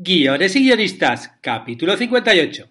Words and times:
Guiones 0.00 0.54
y 0.54 0.60
guionistas, 0.60 1.32
capítulo 1.40 1.96
58. 1.96 2.68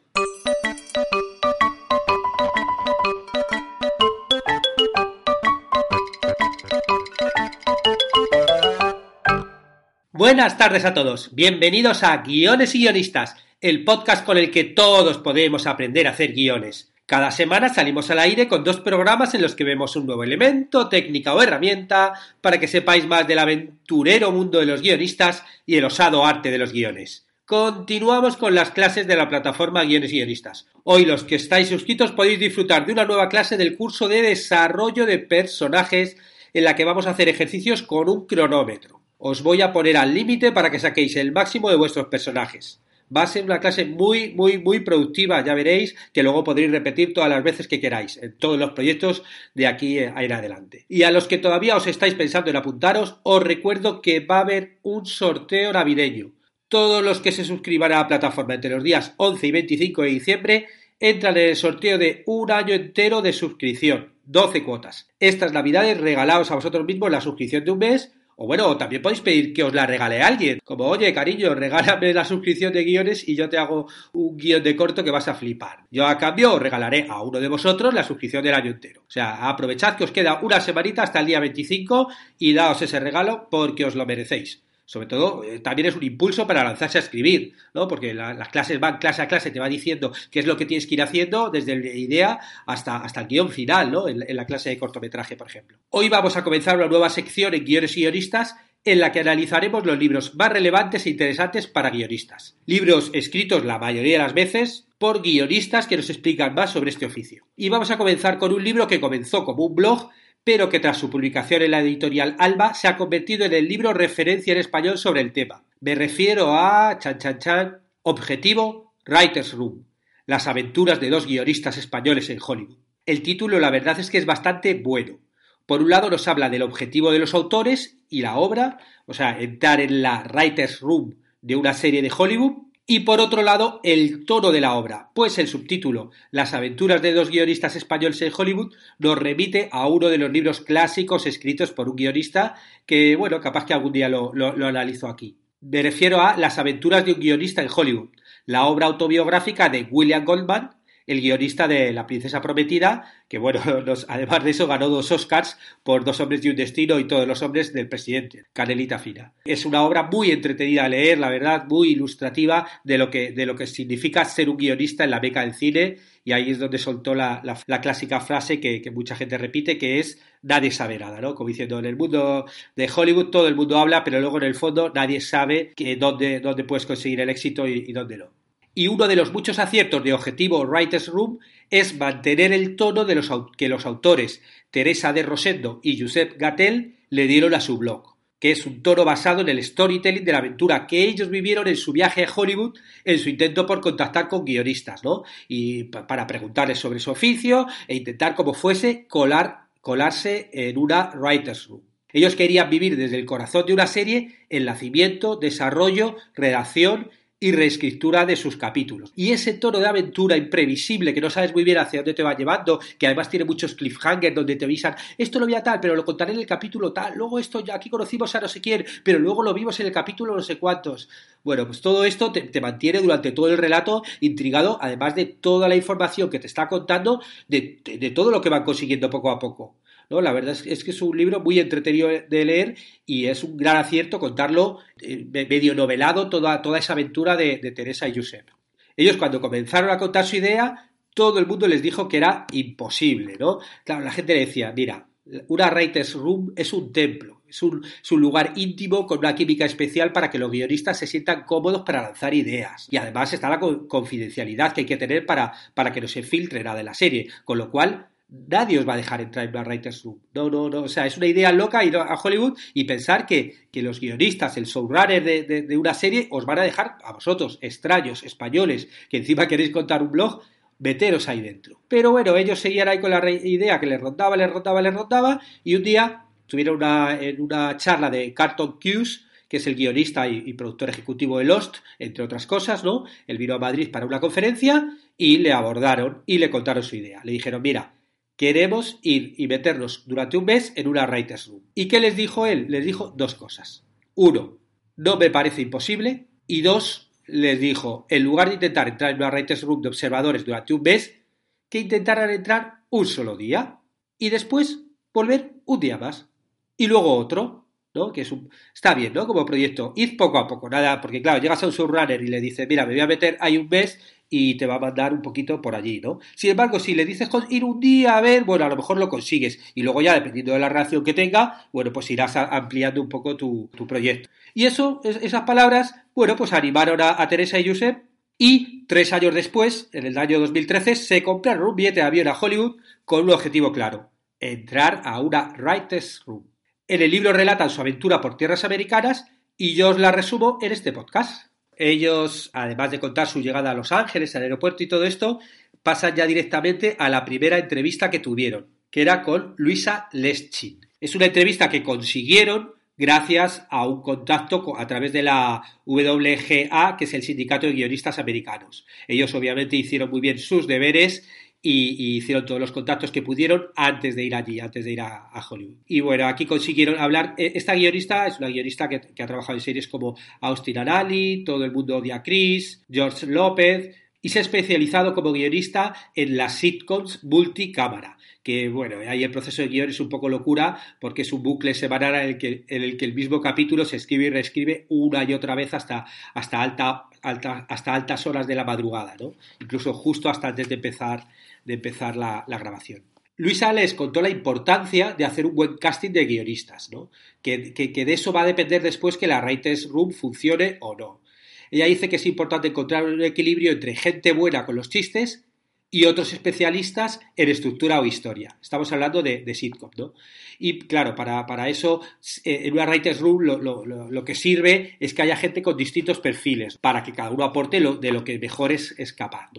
Buenas 10.14 10.58
tardes 10.58 10.86
a 10.86 10.94
todos, 10.94 11.36
bienvenidos 11.36 12.02
a 12.04 12.16
Guiones 12.20 12.74
y 12.76 12.80
guionistas, 12.80 13.36
el 13.60 13.84
podcast 13.84 14.26
con 14.26 14.38
el 14.38 14.50
que 14.50 14.64
todos 14.64 15.18
podemos 15.18 15.68
aprender 15.68 16.08
a 16.08 16.12
hacer 16.12 16.32
guiones. 16.32 16.94
Cada 17.08 17.32
semana 17.32 17.74
salimos 17.74 18.10
al 18.12 18.20
aire 18.20 18.50
con 18.50 18.66
dos 18.66 18.82
programas 18.82 19.34
en 19.34 19.42
los 19.42 19.56
que 19.56 19.64
vemos 19.64 19.96
un 19.96 20.08
nuevo 20.08 20.26
elemento, 20.26 20.90
técnica 20.90 21.34
o 21.34 21.42
herramienta 21.42 22.12
para 22.42 22.60
que 22.60 22.68
sepáis 22.68 23.08
más 23.08 23.26
del 23.26 23.40
aventurero 23.40 24.34
mundo 24.34 24.60
de 24.60 24.66
los 24.66 24.82
guionistas 24.82 25.46
y 25.66 25.78
el 25.78 25.86
osado 25.86 26.26
arte 26.26 26.52
de 26.52 26.58
los 26.58 26.74
guiones. 26.74 27.26
Continuamos 27.46 28.36
con 28.36 28.54
las 28.54 28.72
clases 28.72 29.08
de 29.08 29.16
la 29.16 29.30
plataforma 29.30 29.86
Guiones 29.86 30.12
y 30.12 30.18
Guionistas. 30.18 30.68
Hoy 30.84 31.06
los 31.06 31.24
que 31.24 31.36
estáis 31.36 31.70
suscritos 31.70 32.12
podéis 32.12 32.40
disfrutar 32.40 32.86
de 32.86 32.92
una 32.92 33.06
nueva 33.06 33.30
clase 33.30 33.56
del 33.56 33.78
curso 33.78 34.10
de 34.10 34.24
desarrollo 34.24 35.06
de 35.06 35.20
personajes 35.20 36.18
en 36.54 36.66
la 36.66 36.76
que 36.76 36.84
vamos 36.84 37.08
a 37.08 37.12
hacer 37.12 37.30
ejercicios 37.30 37.84
con 37.84 38.10
un 38.10 38.28
cronómetro. 38.28 39.00
Os 39.18 39.44
voy 39.44 39.62
a 39.62 39.72
poner 39.72 39.96
al 39.96 40.14
límite 40.14 40.52
para 40.52 40.72
que 40.72 40.80
saquéis 40.80 41.16
el 41.16 41.32
máximo 41.32 41.70
de 41.70 41.78
vuestros 41.78 42.08
personajes. 42.08 42.82
Va 43.16 43.24
a 43.24 43.28
ser 43.28 43.44
una 43.46 43.60
clase 43.60 43.86
muy, 43.86 44.34
muy, 44.34 44.58
muy 44.58 44.82
productiva, 44.82 45.44
ya 45.44 45.54
veréis, 45.54 45.96
que 46.14 46.24
luego 46.24 46.44
podréis 46.44 46.72
repetir 46.72 47.14
todas 47.14 47.30
las 47.30 47.44
veces 47.44 47.68
que 47.68 47.80
queráis, 47.80 48.18
en 48.18 48.38
todos 48.38 48.60
los 48.60 48.72
proyectos 48.72 49.24
de 49.54 49.68
aquí 49.68 50.00
en 50.00 50.32
adelante. 50.32 50.86
Y 50.90 51.04
a 51.04 51.12
los 51.12 51.28
que 51.28 51.38
todavía 51.38 51.78
os 51.78 51.88
estáis 51.88 52.16
pensando 52.16 52.50
en 52.50 52.58
apuntaros, 52.58 53.20
os 53.24 53.42
recuerdo 53.42 54.02
que 54.02 54.20
va 54.20 54.38
a 54.38 54.42
haber 54.42 54.80
un 54.84 55.06
sorteo 55.06 55.72
navideño. 55.72 56.34
Todos 56.68 57.02
los 57.02 57.22
que 57.22 57.32
se 57.32 57.46
suscriban 57.46 57.94
a 57.94 58.00
la 58.00 58.08
plataforma 58.08 58.56
entre 58.56 58.72
los 58.72 58.84
días 58.84 59.14
11 59.16 59.48
y 59.48 59.52
25 59.52 60.02
de 60.02 60.10
diciembre 60.10 60.68
entran 61.00 61.38
en 61.38 61.50
el 61.50 61.56
sorteo 61.56 61.98
de 61.98 62.24
un 62.26 62.52
año 62.52 62.74
entero 62.74 63.22
de 63.22 63.32
suscripción, 63.32 64.14
12 64.26 64.64
cuotas. 64.64 65.08
Estas 65.20 65.54
navidades 65.54 66.00
regalaos 66.00 66.52
a 66.52 66.56
vosotros 66.56 66.86
mismos 66.86 67.12
la 67.12 67.22
suscripción 67.22 67.64
de 67.64 67.72
un 67.72 67.80
mes 67.80 68.12
o 68.40 68.46
bueno, 68.46 68.78
también 68.78 69.02
podéis 69.02 69.22
pedir 69.22 69.52
que 69.52 69.64
os 69.64 69.74
la 69.74 69.88
regale 69.88 70.22
alguien. 70.22 70.60
Como, 70.64 70.86
oye, 70.86 71.12
cariño, 71.12 71.56
regálame 71.56 72.14
la 72.14 72.24
suscripción 72.24 72.72
de 72.72 72.84
guiones 72.84 73.28
y 73.28 73.36
yo 73.36 73.50
te 73.50 73.58
hago 73.58 73.88
un 74.14 74.38
guion 74.38 74.62
de 74.62 74.76
corto 74.76 75.04
que 75.04 75.10
vas 75.10 75.28
a 75.28 75.34
flipar. 75.34 75.86
Yo 75.90 76.06
a 76.06 76.20
cambio 76.20 76.54
os 76.54 76.62
regalaré 76.62 77.08
a 77.10 77.24
uno 77.24 77.40
de 77.40 77.48
vosotros 77.48 77.96
la 77.96 78.04
suscripción 78.04 78.44
del 78.44 78.54
año 78.54 78.72
entero. 78.72 79.02
O 79.02 79.12
sea, 79.12 79.50
aprovechad 79.50 79.96
que 79.96 80.04
os 80.04 80.12
queda 80.12 80.40
una 80.44 80.62
semanita 80.62 81.02
hasta 81.02 81.20
el 81.20 81.26
día 81.26 81.40
25 81.40 82.10
y 82.38 82.54
daos 82.54 82.82
ese 82.84 83.00
regalo 83.00 83.48
porque 83.50 83.86
os 83.86 83.96
lo 83.96 84.06
merecéis 84.06 84.67
sobre 84.88 85.06
todo, 85.06 85.44
eh, 85.44 85.60
también 85.60 85.90
es 85.90 85.98
un 85.98 86.04
impulso 86.04 86.48
para 86.48 86.64
lanzarse 86.64 86.98
a 86.98 87.02
escribir, 87.02 87.52
¿no? 87.74 87.90
Porque 87.90 88.14
las 88.14 88.48
clases 88.48 88.80
van 88.80 89.00
clase 89.00 89.22
a 89.22 89.28
clase, 89.28 89.52
te 89.52 89.60
va 89.60 89.68
diciendo 89.68 90.14
qué 90.32 90.40
es 90.40 90.46
lo 90.46 90.56
que 90.56 90.66
tienes 90.66 90.88
que 90.88 90.96
ir 90.96 91.02
haciendo 91.02 91.50
desde 91.50 91.76
la 91.76 91.94
idea 91.94 92.40
hasta, 92.66 92.96
hasta 92.96 93.20
el 93.20 93.28
guion 93.28 93.50
final, 93.50 93.92
¿no? 93.92 94.08
En, 94.08 94.24
la 94.26 94.46
clase 94.46 94.70
de 94.70 94.78
cortometraje, 94.78 95.36
por 95.36 95.48
ejemplo. 95.48 95.78
Hoy 95.90 96.08
vamos 96.08 96.38
a 96.38 96.44
comenzar 96.46 96.78
una 96.78 96.88
nueva 96.88 97.10
sección 97.10 97.54
en 97.54 97.66
guiones 97.66 97.98
y 97.98 98.02
guionistas 98.02 98.56
en 98.86 99.02
la 99.02 99.12
que 99.12 99.20
analizaremos 99.20 99.86
los 99.86 100.00
libros 100.00 100.36
más 100.36 100.54
relevantes 100.54 101.06
e 101.06 101.10
interesantes 101.10 101.68
para 101.68 101.90
guionistas. 101.90 102.58
Libros 102.66 103.12
escritos 103.14 103.66
la 103.66 103.80
mayoría 103.80 104.14
de 104.14 104.24
las 104.24 104.34
veces 104.34 104.88
por 104.98 105.22
guionistas 105.22 105.86
que 105.86 105.98
nos 105.98 106.10
explican 106.10 106.56
más 106.56 106.72
sobre 106.72 106.92
este 106.92 107.06
oficio. 107.06 107.46
Y 107.58 107.68
vamos 107.68 107.92
a 107.92 107.98
comenzar 107.98 108.38
con 108.38 108.54
un 108.54 108.64
libro 108.64 108.88
que 108.88 109.02
comenzó 109.02 109.44
como 109.44 109.66
un 109.66 109.76
blog 109.76 110.10
pero 110.44 110.70
que 110.70 110.80
tras 110.80 110.98
su 110.98 111.10
publicación 111.10 111.62
en 111.62 111.72
la 111.72 111.82
editorial 111.82 112.36
Alba 112.40 112.74
se 112.74 112.88
ha 112.88 112.98
convertido 112.98 113.46
en 113.46 113.54
el 113.54 113.68
libro 113.68 113.94
referencia 113.94 114.54
en 114.54 114.60
español 114.60 114.98
sobre 114.98 115.22
el 115.22 115.34
tema. 115.34 115.66
Me 115.80 115.96
refiero 115.96 116.54
a 116.54 116.98
Chan 117.00 117.18
Chan 117.18 117.40
Chan, 117.40 117.82
Objetivo, 118.04 118.94
Writer's 119.06 119.54
Room, 119.54 119.86
las 120.26 120.48
aventuras 120.48 121.00
de 121.00 121.10
dos 121.10 121.28
guionistas 121.28 121.78
españoles 121.78 122.30
en 122.30 122.40
Hollywood. 122.46 122.78
El 123.06 123.22
título 123.22 123.60
la 123.60 123.70
verdad 123.70 124.00
es 124.00 124.10
que 124.10 124.18
es 124.18 124.26
bastante 124.26 124.74
bueno. 124.74 125.20
Por 125.66 125.82
un 125.82 125.90
lado 125.90 126.10
nos 126.10 126.28
habla 126.28 126.50
del 126.50 126.62
objetivo 126.62 127.12
de 127.12 127.20
los 127.20 127.34
autores 127.34 128.00
y 128.10 128.22
la 128.22 128.38
obra, 128.38 128.78
o 129.06 129.14
sea, 129.14 129.40
entrar 129.40 129.82
en 129.82 130.02
la 130.02 130.24
Writer's 130.34 130.80
Room 130.80 131.16
de 131.42 131.56
una 131.56 131.74
serie 131.74 132.02
de 132.02 132.12
Hollywood, 132.16 132.68
y 132.90 133.02
por 133.02 133.20
otro 133.20 133.44
lado, 133.44 133.82
el 133.84 134.24
tono 134.24 134.54
de 134.54 134.62
la 134.62 134.76
obra, 134.76 135.12
pues 135.14 135.38
el 135.40 135.50
subtítulo 135.50 136.12
Las 136.32 136.54
aventuras 136.54 137.02
de 137.02 137.12
dos 137.12 137.30
guionistas 137.30 137.76
españoles 137.76 138.22
en 138.22 138.32
Hollywood 138.36 138.74
nos 138.98 139.18
remite 139.18 139.68
a 139.74 139.88
uno 139.88 140.08
de 140.08 140.18
los 140.18 140.32
libros 140.32 140.62
clásicos 140.62 141.26
escritos 141.26 141.74
por 141.74 141.90
un 141.90 141.98
guionista 141.98 142.56
que, 142.86 143.18
bueno, 143.18 143.42
capaz 143.42 143.66
que 143.66 143.74
algún 143.74 143.92
día 143.92 144.08
lo, 144.08 144.32
lo, 144.34 144.66
analizo 144.66 145.10
aquí. 145.10 145.38
Me 145.60 145.84
refiero 145.84 146.22
a 146.22 146.38
Las 146.38 146.60
aventuras 146.60 147.04
de 147.04 147.12
un 147.12 147.20
guionista 147.20 147.62
en 147.62 147.68
Hollywood, 147.76 148.10
la 148.46 148.64
obra 148.68 148.86
autobiográfica 148.86 149.68
de 149.68 149.86
William 149.92 150.24
Goldman, 150.24 150.77
el 151.08 151.22
guionista 151.22 151.68
de 151.68 151.94
La 151.94 152.06
Princesa 152.06 152.42
Prometida, 152.42 153.12
que 153.28 153.38
bueno, 153.38 153.62
además 154.08 154.44
de 154.44 154.52
eso 154.52 154.68
ganó 154.68 154.90
dos 154.90 155.12
Oscars 155.12 155.58
por 155.84 156.04
Dos 156.04 156.20
hombres 156.20 156.44
y 156.46 156.50
un 156.50 156.56
destino 156.56 157.00
y 157.00 157.08
todos 157.08 157.28
los 157.28 157.42
hombres 157.42 157.74
del 157.74 157.90
presidente, 157.90 158.46
Canelita 158.54 159.00
Fina. 159.00 159.34
Es 159.46 159.66
una 159.66 159.84
obra 159.84 160.04
muy 160.04 160.32
entretenida 160.32 160.86
a 160.86 160.90
leer, 160.90 161.18
la 161.18 161.30
verdad, 161.30 161.66
muy 161.68 161.90
ilustrativa 161.90 162.68
de 162.84 162.98
lo 162.98 163.10
que, 163.10 163.32
de 163.32 163.46
lo 163.46 163.56
que 163.56 163.68
significa 163.68 164.26
ser 164.26 164.50
un 164.50 164.58
guionista 164.58 165.06
en 165.06 165.12
la 165.12 165.20
beca 165.20 165.42
del 165.42 165.54
cine 165.54 165.98
y 166.24 166.34
ahí 166.34 166.52
es 166.52 166.60
donde 166.60 166.78
soltó 166.78 167.16
la, 167.16 167.42
clásica 167.82 168.20
frase 168.20 168.60
que, 168.60 168.92
mucha 168.92 169.16
gente 169.16 169.38
repite, 169.38 169.78
que 169.78 170.00
es 170.00 170.22
nadie 170.42 170.72
sabe 170.72 171.00
nada, 171.00 171.22
¿no? 171.22 171.36
Como 171.36 171.48
diciendo, 171.48 171.80
en 171.80 171.86
el 171.86 171.96
mundo 171.96 172.46
de 172.76 172.90
Hollywood 172.94 173.30
todo 173.30 173.48
el 173.48 173.56
mundo 173.56 173.78
habla, 173.78 174.04
pero 174.04 174.20
luego 174.20 174.38
en 174.38 174.44
el 174.44 174.56
fondo 174.56 174.92
nadie 174.94 175.22
sabe 175.22 175.72
que 175.74 175.96
dónde, 175.96 176.42
dónde 176.42 176.66
puedes 176.66 176.86
conseguir 176.86 177.22
el 177.22 177.30
éxito 177.30 177.66
y 177.66 177.94
dónde 177.94 178.18
no 178.18 178.38
y 178.78 178.90
uno 178.90 179.08
de 179.08 179.16
los 179.16 179.34
muchos 179.34 179.58
aciertos 179.58 180.04
de 180.04 180.14
Objetivo 180.14 180.64
Writers 180.64 181.08
Room 181.08 181.40
es 181.72 181.98
mantener 181.98 182.54
el 182.54 182.76
tono 182.76 183.06
de 183.06 183.16
los, 183.16 183.32
que 183.58 183.70
los 183.70 183.88
autores 183.88 184.44
Teresa 184.70 185.14
de 185.14 185.24
Rosendo 185.24 185.80
y 185.82 186.00
Josep 186.00 186.38
Gatell 186.38 186.96
le 187.10 187.26
dieron 187.26 187.56
a 187.56 187.60
su 187.60 187.80
blog, 187.80 188.18
que 188.38 188.52
es 188.52 188.68
un 188.68 188.84
tono 188.84 189.04
basado 189.04 189.42
en 189.42 189.50
el 189.50 189.64
storytelling 189.64 190.24
de 190.24 190.32
la 190.32 190.38
aventura 190.38 190.86
que 190.86 191.06
ellos 191.06 191.32
vivieron 191.32 191.68
en 191.68 191.76
su 191.76 191.92
viaje 191.92 192.24
a 192.24 192.32
Hollywood 192.32 192.78
en 193.04 193.18
su 193.18 193.30
intento 193.30 193.66
por 193.66 193.82
contactar 193.82 194.28
con 194.28 194.46
guionistas, 194.46 195.04
¿no? 195.04 195.24
Y 195.48 195.86
para 195.86 196.28
preguntarles 196.28 196.78
sobre 196.78 197.00
su 197.00 197.10
oficio 197.10 197.66
e 197.88 197.96
intentar 197.96 198.36
como 198.36 198.54
fuese 198.54 199.08
colar, 199.08 199.70
colarse 199.82 200.52
en 200.54 200.78
una 200.78 201.10
Writers 201.16 201.66
Room. 201.66 201.82
Ellos 202.14 202.36
querían 202.36 202.70
vivir 202.70 202.96
desde 202.96 203.18
el 203.18 203.26
corazón 203.26 203.66
de 203.66 203.74
una 203.74 203.88
serie 203.88 204.46
el 204.50 204.66
nacimiento, 204.66 205.36
desarrollo, 205.36 206.16
redacción 206.36 207.10
y 207.40 207.52
reescritura 207.52 208.26
de 208.26 208.36
sus 208.36 208.58
capítulos. 208.58 209.12
Y 209.16 209.32
ese 209.32 209.54
tono 209.54 209.80
de 209.80 209.86
aventura 209.86 210.36
imprevisible 210.36 211.14
que 211.14 211.22
no 211.22 211.30
sabes 211.30 211.54
muy 211.54 211.64
bien 211.64 211.78
hacia 211.78 212.00
dónde 212.00 212.16
te 212.16 212.24
va 212.24 212.36
llevando, 212.36 212.80
que 212.98 213.06
además 213.06 213.30
tiene 213.30 213.46
muchos 213.46 213.76
cliffhangers 213.76 214.36
donde 214.36 214.56
te 214.56 214.66
avisan, 214.66 214.96
esto 215.18 215.40
lo 215.40 215.46
voy 215.46 215.54
a 215.56 215.62
tal, 215.62 215.80
pero 215.80 215.96
lo 215.96 216.04
contaré 216.04 216.34
en 216.34 216.40
el 216.40 216.48
capítulo 216.48 216.94
tal, 216.94 217.16
luego 217.16 217.38
esto 217.38 217.60
ya 217.60 217.76
aquí 217.76 217.90
conocimos 217.90 218.34
a 218.36 218.42
no 218.42 218.48
sé 218.48 218.60
quién, 218.60 218.86
pero 219.04 219.20
luego 219.20 219.44
lo 219.44 219.54
vimos 219.54 219.80
en 219.80 219.86
el 219.86 219.92
capítulo 219.92 220.36
no 220.36 220.42
sé 220.42 220.58
cuántos. 220.58 221.10
Bueno, 221.44 221.66
pues 221.68 221.82
todo 221.82 222.04
esto 222.06 222.32
te, 222.32 222.60
mantiene 222.60 223.00
durante 223.00 223.32
todo 223.32 223.48
el 223.50 223.58
relato 223.58 224.02
intrigado, 224.20 224.80
además 224.82 225.16
de 225.16 225.26
toda 225.26 225.70
la 225.70 225.76
información 225.76 226.30
que 226.30 226.40
te 226.40 226.48
está 226.48 226.68
contando 226.68 227.22
de 227.48 228.12
todo 228.16 228.32
lo 228.32 228.42
que 228.42 228.50
van 228.50 228.64
consiguiendo 228.64 229.10
poco 229.10 229.30
a 229.30 229.40
poco. 229.40 229.76
¿No? 230.10 230.22
La 230.22 230.32
verdad 230.32 230.58
es, 230.66 230.84
que 230.84 230.92
es 230.92 231.02
un 231.02 231.18
libro 231.18 231.40
muy 231.40 231.60
entretenido 231.60 232.10
de 232.10 232.46
leer 232.46 232.76
y 233.06 233.26
es 233.26 233.44
un 233.44 233.58
gran 233.58 233.78
acierto 233.78 234.20
contarlo 234.20 234.80
eh, 235.02 235.26
medio 235.32 235.76
novelado 235.76 236.30
toda, 236.30 236.62
toda 236.62 236.80
esa 236.80 236.94
aventura 236.94 237.36
de, 237.36 237.58
Teresa 237.76 238.08
y 238.08 238.16
Josep. 238.16 238.48
Ellos 238.96 239.18
cuando 239.18 239.42
comenzaron 239.42 239.90
a 239.90 239.98
contar 239.98 240.26
su 240.26 240.38
idea, 240.38 240.90
todo 241.14 241.40
el 241.40 241.48
mundo 241.48 241.68
les 241.68 241.82
dijo 241.82 242.08
que 242.08 242.18
era 242.18 242.48
imposible, 242.52 243.36
¿no? 243.40 243.60
Claro, 243.84 244.04
la 244.04 244.12
gente 244.12 244.34
le 244.34 244.46
decía, 244.46 244.74
mira, 244.76 245.08
una 245.48 245.70
writer's 245.70 246.14
room 246.14 246.54
es 246.56 246.74
un 246.74 246.92
templo, 246.92 247.42
es 247.48 247.62
un, 247.62 247.82
lugar 248.12 248.54
íntimo 248.56 249.06
con 249.06 249.20
una 249.20 249.36
química 249.36 249.66
especial 249.66 250.12
para 250.12 250.30
que 250.30 250.40
los 250.40 250.52
guionistas 250.52 250.98
se 250.98 251.08
sientan 251.08 251.44
cómodos 251.44 251.84
para 251.84 252.02
lanzar 252.02 252.34
ideas. 252.34 252.88
Y 252.90 252.98
además 252.98 253.34
está 253.34 253.50
la 253.50 253.60
confidencialidad 253.60 254.74
que 254.74 254.82
hay 254.82 254.88
que 254.88 254.98
tener 254.98 255.26
para, 255.26 255.54
para 255.74 255.92
que 255.92 256.02
no 256.02 256.08
se 256.08 256.24
filtre 256.24 256.64
nada 256.64 256.78
de 256.78 256.84
la 256.84 256.94
serie, 256.94 257.28
con 257.46 257.58
lo 257.58 257.70
cual 257.70 258.08
nadie 258.30 258.80
os 258.80 258.88
va 258.88 258.94
a 258.94 258.98
dejar 258.98 259.22
entrar 259.22 259.46
en 259.46 259.54
la 259.54 259.64
Writers 259.64 260.04
Room. 260.04 260.20
No, 260.34 260.50
no, 260.50 260.70
no. 260.70 260.84
O 260.84 260.88
sea, 260.88 261.06
es 261.06 261.18
una 261.18 261.28
idea 261.28 261.52
loca 261.52 261.84
ir 261.84 261.96
a 261.98 262.16
Hollywood 262.16 262.58
y 262.74 262.84
pensar 262.84 263.26
que, 263.26 263.68
los 263.74 264.00
guionistas, 264.00 264.58
el 264.58 264.66
showrunner 264.66 265.24
de, 265.24 265.62
de, 265.62 265.78
una 265.78 265.94
serie, 265.94 266.28
os 266.32 266.46
van 266.46 266.60
a 266.60 266.64
dejar 266.64 266.98
a 267.04 267.14
vosotros, 267.14 267.60
extraños, 267.62 268.24
españoles, 268.24 268.90
que 269.10 269.18
encima 269.18 269.48
queréis 269.48 269.72
contar 269.72 270.02
un 270.02 270.12
blog, 270.12 270.42
meteros 270.80 271.28
ahí 271.28 271.42
dentro. 271.42 271.80
Pero 271.88 272.12
bueno, 272.12 272.36
ellos 272.36 272.60
seguían 272.60 272.88
ahí 272.88 273.00
con 273.00 273.12
la 273.12 273.30
idea 273.30 273.80
que 273.80 273.86
les 273.86 274.02
rondaba, 274.02 274.36
les 274.36 274.50
rondaba, 274.50 274.82
les 274.82 274.94
rondaba, 274.94 275.42
y 275.64 275.76
un 275.76 275.84
día 275.84 276.26
tuvieron 276.48 276.78
una, 276.78 277.20
en 277.20 277.42
una 277.42 277.78
charla 277.78 278.10
de 278.10 278.34
Carton 278.34 278.78
Hughes, 278.84 279.26
que 279.48 279.58
es 279.58 279.68
el 279.68 279.76
guionista 279.76 280.28
y, 280.28 280.54
productor 280.54 280.90
ejecutivo 280.90 281.38
de 281.38 281.46
Lost, 281.46 281.78
entre 282.00 282.24
otras 282.24 282.46
cosas, 282.46 282.84
¿no? 282.84 283.06
Él 283.28 283.38
vino 283.38 283.56
a 283.56 283.60
Madrid 283.60 283.90
para 283.92 284.06
una 284.06 284.20
conferencia 284.20 284.98
y 285.18 285.38
le 285.38 285.54
abordaron 285.54 286.24
y 286.26 286.38
le 286.38 286.50
contaron 286.50 286.84
su 286.84 286.98
idea. 286.98 287.22
Le 287.24 287.32
dijeron, 287.32 287.62
mira, 287.62 287.94
Queremos 288.38 289.00
ir 289.02 289.34
y 289.38 289.48
meternos 289.48 290.04
durante 290.06 290.38
un 290.38 290.46
mes 290.46 290.72
en 290.76 290.88
una 290.88 291.08
Writers 291.08 291.48
Room. 291.48 291.64
¿Y 291.74 291.88
qué 291.88 292.00
les 292.00 292.16
dijo 292.16 292.46
él? 292.46 292.68
Les 292.70 292.86
dijo 292.86 293.14
dos 293.18 293.34
cosas. 293.34 293.84
Uno, 294.14 294.60
no 294.96 295.18
me 295.18 295.32
parece 295.32 295.64
imposible. 295.64 296.28
Y 296.46 296.62
dos, 296.62 297.12
les 297.26 297.60
dijo, 297.60 298.06
en 298.10 298.24
lugar 298.24 298.50
de 298.50 298.54
intentar 298.54 298.88
entrar 298.88 299.12
en 299.12 299.18
una 299.18 299.32
writers 299.32 299.64
room 299.64 299.82
de 299.82 299.90
observadores 299.90 300.46
durante 300.46 300.74
un 300.74 300.84
mes, 300.84 301.20
que 301.68 301.80
intentaran 301.80 302.30
entrar 302.30 302.84
un 302.90 303.08
solo 303.08 303.36
día 303.36 303.80
y 304.18 304.30
después 304.30 304.82
volver 305.14 305.54
un 305.66 305.80
día 305.80 305.98
más 305.98 306.30
y 306.78 306.88
luego 306.88 307.16
otro, 307.16 307.68
¿no? 307.94 308.14
Que 308.14 308.22
es 308.22 308.32
un, 308.32 308.50
está 308.74 308.94
bien, 308.94 309.14
¿no? 309.14 309.26
Como 309.28 309.46
proyecto, 309.46 309.94
id 309.96 310.16
poco 310.16 310.38
a 310.38 310.48
poco, 310.48 310.70
nada, 310.70 311.02
porque 311.02 311.22
claro, 311.22 311.42
llegas 311.42 311.62
a 311.64 311.66
un 311.66 311.74
subrunner 311.74 312.22
y 312.22 312.28
le 312.28 312.40
dices, 312.40 312.68
mira, 312.68 312.86
me 312.86 312.94
voy 312.94 313.02
a 313.02 313.08
meter 313.08 313.36
ahí 313.42 313.58
un 313.58 313.68
mes 313.68 314.00
y 314.30 314.58
te 314.58 314.66
va 314.66 314.76
a 314.76 314.80
mandar 314.80 315.14
un 315.14 315.22
poquito 315.22 315.62
por 315.62 315.76
allí, 315.76 316.02
¿no? 316.02 316.20
Sin 316.36 316.52
embargo, 316.52 316.80
si 316.80 316.96
le 316.96 317.06
dices 317.06 317.30
ir 317.50 317.64
un 317.64 317.80
día 317.80 318.18
a 318.18 318.22
ver, 318.22 318.44
bueno, 318.44 318.66
a 318.66 318.70
lo 318.70 318.76
mejor 318.76 318.98
lo 318.98 319.10
consigues 319.10 319.60
y 319.74 319.84
luego 319.84 320.02
ya, 320.02 320.14
dependiendo 320.14 320.54
de 320.54 320.60
la 320.60 320.70
relación 320.70 321.04
que 321.04 321.14
tenga, 321.14 321.68
bueno, 321.72 321.94
pues 321.94 322.12
irás 322.12 322.36
ampliando 322.36 323.02
un 323.02 323.10
poco 323.10 323.38
tu, 323.38 323.70
proyecto. 323.88 324.30
Y 324.54 324.66
eso, 324.66 325.02
esas 325.04 325.44
palabras, 325.44 325.96
bueno, 326.14 326.36
pues 326.36 326.54
animaron 326.54 327.00
a, 327.02 327.22
a 327.22 327.28
Teresa 327.28 327.60
y 327.60 327.68
Josep 327.68 328.04
y 328.38 328.86
tres 328.86 329.14
años 329.14 329.34
después, 329.34 329.90
en 329.94 330.06
el 330.06 330.18
año 330.18 330.40
2013, 330.40 330.96
se 330.96 331.24
compraron 331.24 331.70
un 331.70 331.76
billete 331.76 332.02
de 332.02 332.06
avión 332.06 332.28
a 332.28 332.38
Hollywood 332.40 332.78
con 333.06 333.24
un 333.24 333.32
objetivo 333.32 333.72
claro, 333.72 334.12
entrar 334.40 335.02
a 335.06 335.20
una 335.20 335.54
Writers 335.58 336.24
Room. 336.26 336.48
En 336.88 337.02
el 337.02 337.12
libro 337.12 337.34
relatan 337.34 337.70
su 337.70 337.82
aventura 337.82 338.22
por 338.22 338.38
tierras 338.38 338.64
americanas 338.64 339.26
y 339.58 339.74
yo 339.74 339.90
os 339.90 340.00
la 340.00 340.12
resumo 340.12 340.60
en 340.62 340.72
este 340.72 340.94
podcast. 340.94 341.48
Ellos, 341.78 342.50
además 342.54 342.92
de 342.92 343.00
contar 343.00 343.28
su 343.28 343.42
llegada 343.42 343.72
a 343.72 343.76
Los 343.76 343.92
Ángeles, 343.92 344.36
al 344.36 344.44
aeropuerto 344.44 344.84
y 344.84 344.88
todo 344.88 345.04
esto, 345.06 345.40
pasan 345.84 346.16
ya 346.16 346.26
directamente 346.26 346.96
a 347.00 347.10
la 347.10 347.24
primera 347.24 347.58
entrevista 347.58 348.10
que 348.10 348.20
tuvieron, 348.20 348.68
que 348.90 349.02
era 349.02 349.22
con 349.22 349.54
Luisa 349.58 350.10
Leschin. 350.12 350.82
Es 351.00 351.16
una 351.16 351.26
entrevista 351.26 351.70
que 351.70 351.84
consiguieron 351.84 352.72
gracias 352.98 353.66
a 353.70 353.88
un 353.88 354.02
contacto 354.02 354.78
a 354.78 354.88
través 354.88 355.14
de 355.14 355.24
la 355.24 355.62
WGA, 355.86 356.98
que 356.98 357.06
es 357.06 357.14
el 357.14 357.24
Sindicato 357.24 357.68
de 357.68 357.74
Guionistas 357.74 358.18
Americanos. 358.20 358.86
Ellos 359.08 359.34
obviamente 359.36 359.76
hicieron 359.76 360.10
muy 360.10 360.20
bien 360.20 360.40
sus 360.40 360.68
deberes 360.68 361.30
y, 361.62 362.18
hicieron 362.18 362.46
todos 362.46 362.62
los 362.62 362.72
contactos 362.72 363.12
que 363.12 363.22
pudieron 363.22 363.68
antes 363.76 364.16
de 364.16 364.24
ir 364.24 364.36
allí, 364.36 364.60
antes 364.60 364.86
de 364.86 364.92
ir 364.92 365.02
a, 365.02 365.30
Hollywood. 365.50 365.78
Y 365.88 366.00
bueno, 366.02 366.26
aquí 366.28 366.46
consiguieron 366.46 366.98
hablar. 367.00 367.36
E, 367.38 367.54
esta 367.56 367.76
guionista 367.76 368.28
es 368.28 368.40
una 368.40 368.48
guionista 368.48 368.88
que, 368.90 368.96
ha 368.96 369.28
trabajado 369.28 369.58
en 369.58 369.62
series 369.62 369.88
como 369.88 370.18
Austin 370.42 370.78
Anali, 370.78 371.44
Todo 371.44 371.66
el 371.66 371.72
mundo 371.72 371.98
odia 371.98 372.18
a 372.18 372.24
Chris, 372.24 372.84
George 372.90 373.28
López, 373.28 373.96
y 374.22 374.30
se 374.30 374.40
ha 374.40 374.42
especializado 374.42 375.14
como 375.14 375.32
guionista 375.32 375.96
en 376.16 376.38
las 376.38 376.56
sitcoms 376.56 377.24
multicámara 377.24 378.18
que 378.48 378.70
bueno, 378.70 379.00
ahí 379.06 379.26
el 379.26 379.32
proceso 379.32 379.62
de 379.62 379.68
guion 379.68 379.90
es 379.90 380.00
un 380.00 380.08
poco 380.08 380.30
locura 380.30 380.80
porque 381.02 381.24
es 381.24 381.34
un 381.34 381.44
bucle 381.44 381.74
semanal 381.74 382.16
en 382.16 382.22
el 382.22 382.38
que, 382.38 382.64
en 382.70 382.82
el, 382.82 382.96
que 382.96 383.04
el 383.04 383.14
mismo 383.14 383.42
capítulo 383.42 383.84
se 383.84 383.98
escribe 383.98 384.28
y 384.28 384.30
reescribe 384.30 384.86
una 384.88 385.26
y 385.26 385.34
otra 385.34 385.54
vez 385.54 385.74
hasta, 385.74 386.06
hasta, 386.34 386.62
alta, 386.62 387.07
hasta 387.28 387.94
altas 387.94 388.28
horas 388.28 388.48
de 388.48 388.56
la 388.56 388.64
madrugada, 388.64 389.16
¿no? 389.20 389.34
incluso 389.60 389.94
justo 389.94 390.30
hasta 390.30 390.50
antes 390.50 390.70
de 390.70 390.76
empezar, 390.76 391.28
de 391.66 391.74
empezar 391.74 392.16
la, 392.16 392.46
grabación. 392.48 393.04
Luisa 393.36 393.72
les 393.72 393.94
contó 393.94 394.22
la 394.22 394.30
importancia 394.30 395.14
de 395.14 395.26
hacer 395.26 395.46
un 395.46 395.56
buen 395.56 395.78
casting 395.78 396.12
de 396.12 396.26
guionistas, 396.26 396.92
¿no? 396.92 397.10
que, 397.42 397.74
que, 397.74 397.94
que 397.94 398.06
de 398.06 398.14
eso 398.14 398.34
va 398.34 398.42
a 398.42 398.48
depender 398.48 398.82
después 398.82 399.18
que 399.18 399.28
la 399.28 399.42
Writers 399.42 399.90
Room 399.90 400.12
funcione 400.12 400.78
o 400.82 400.96
no. 400.96 401.22
Ella 401.70 401.86
dice 401.86 402.10
que 402.10 402.16
es 402.16 402.26
importante 402.26 402.70
encontrar 402.70 403.04
un 403.04 403.22
equilibrio 403.22 403.72
entre 403.72 403.96
gente 403.96 404.32
buena 404.32 404.66
con 404.66 404.76
los 404.76 404.90
chistes 404.90 405.47
y 405.90 406.06
otros 406.06 406.34
especialistas 406.34 407.22
en 407.36 407.50
estructura 407.50 408.00
o 408.00 408.06
historia. 408.06 408.58
Estamos 408.62 408.92
hablando 408.92 409.22
de, 409.22 409.44
de 409.44 409.56
sitcom, 409.56 409.90
¿no? 409.98 410.14
Y 410.60 410.80
claro, 410.80 411.16
para, 411.16 411.70
eso, 411.70 412.02
eh, 412.44 412.62
en 412.66 412.74
una 412.74 412.86
Writers 412.86 413.20
Room 413.20 413.44
lo, 413.44 414.26
que 414.26 414.36
sirve 414.36 414.98
es 415.00 415.14
que 415.14 415.22
haya 415.22 415.38
gente 415.38 415.62
con 415.62 415.78
distintos 415.78 416.20
perfiles, 416.20 416.78
para 416.78 417.04
que 417.04 417.14
cada 417.14 417.30
uno 417.30 417.44
aporte 417.44 417.80
lo, 417.80 417.96
de 417.96 418.12
lo 418.12 418.24
que 418.24 418.40
mejor 418.40 418.72
es, 418.72 418.96
es 418.98 419.14
capaz. 419.14 419.50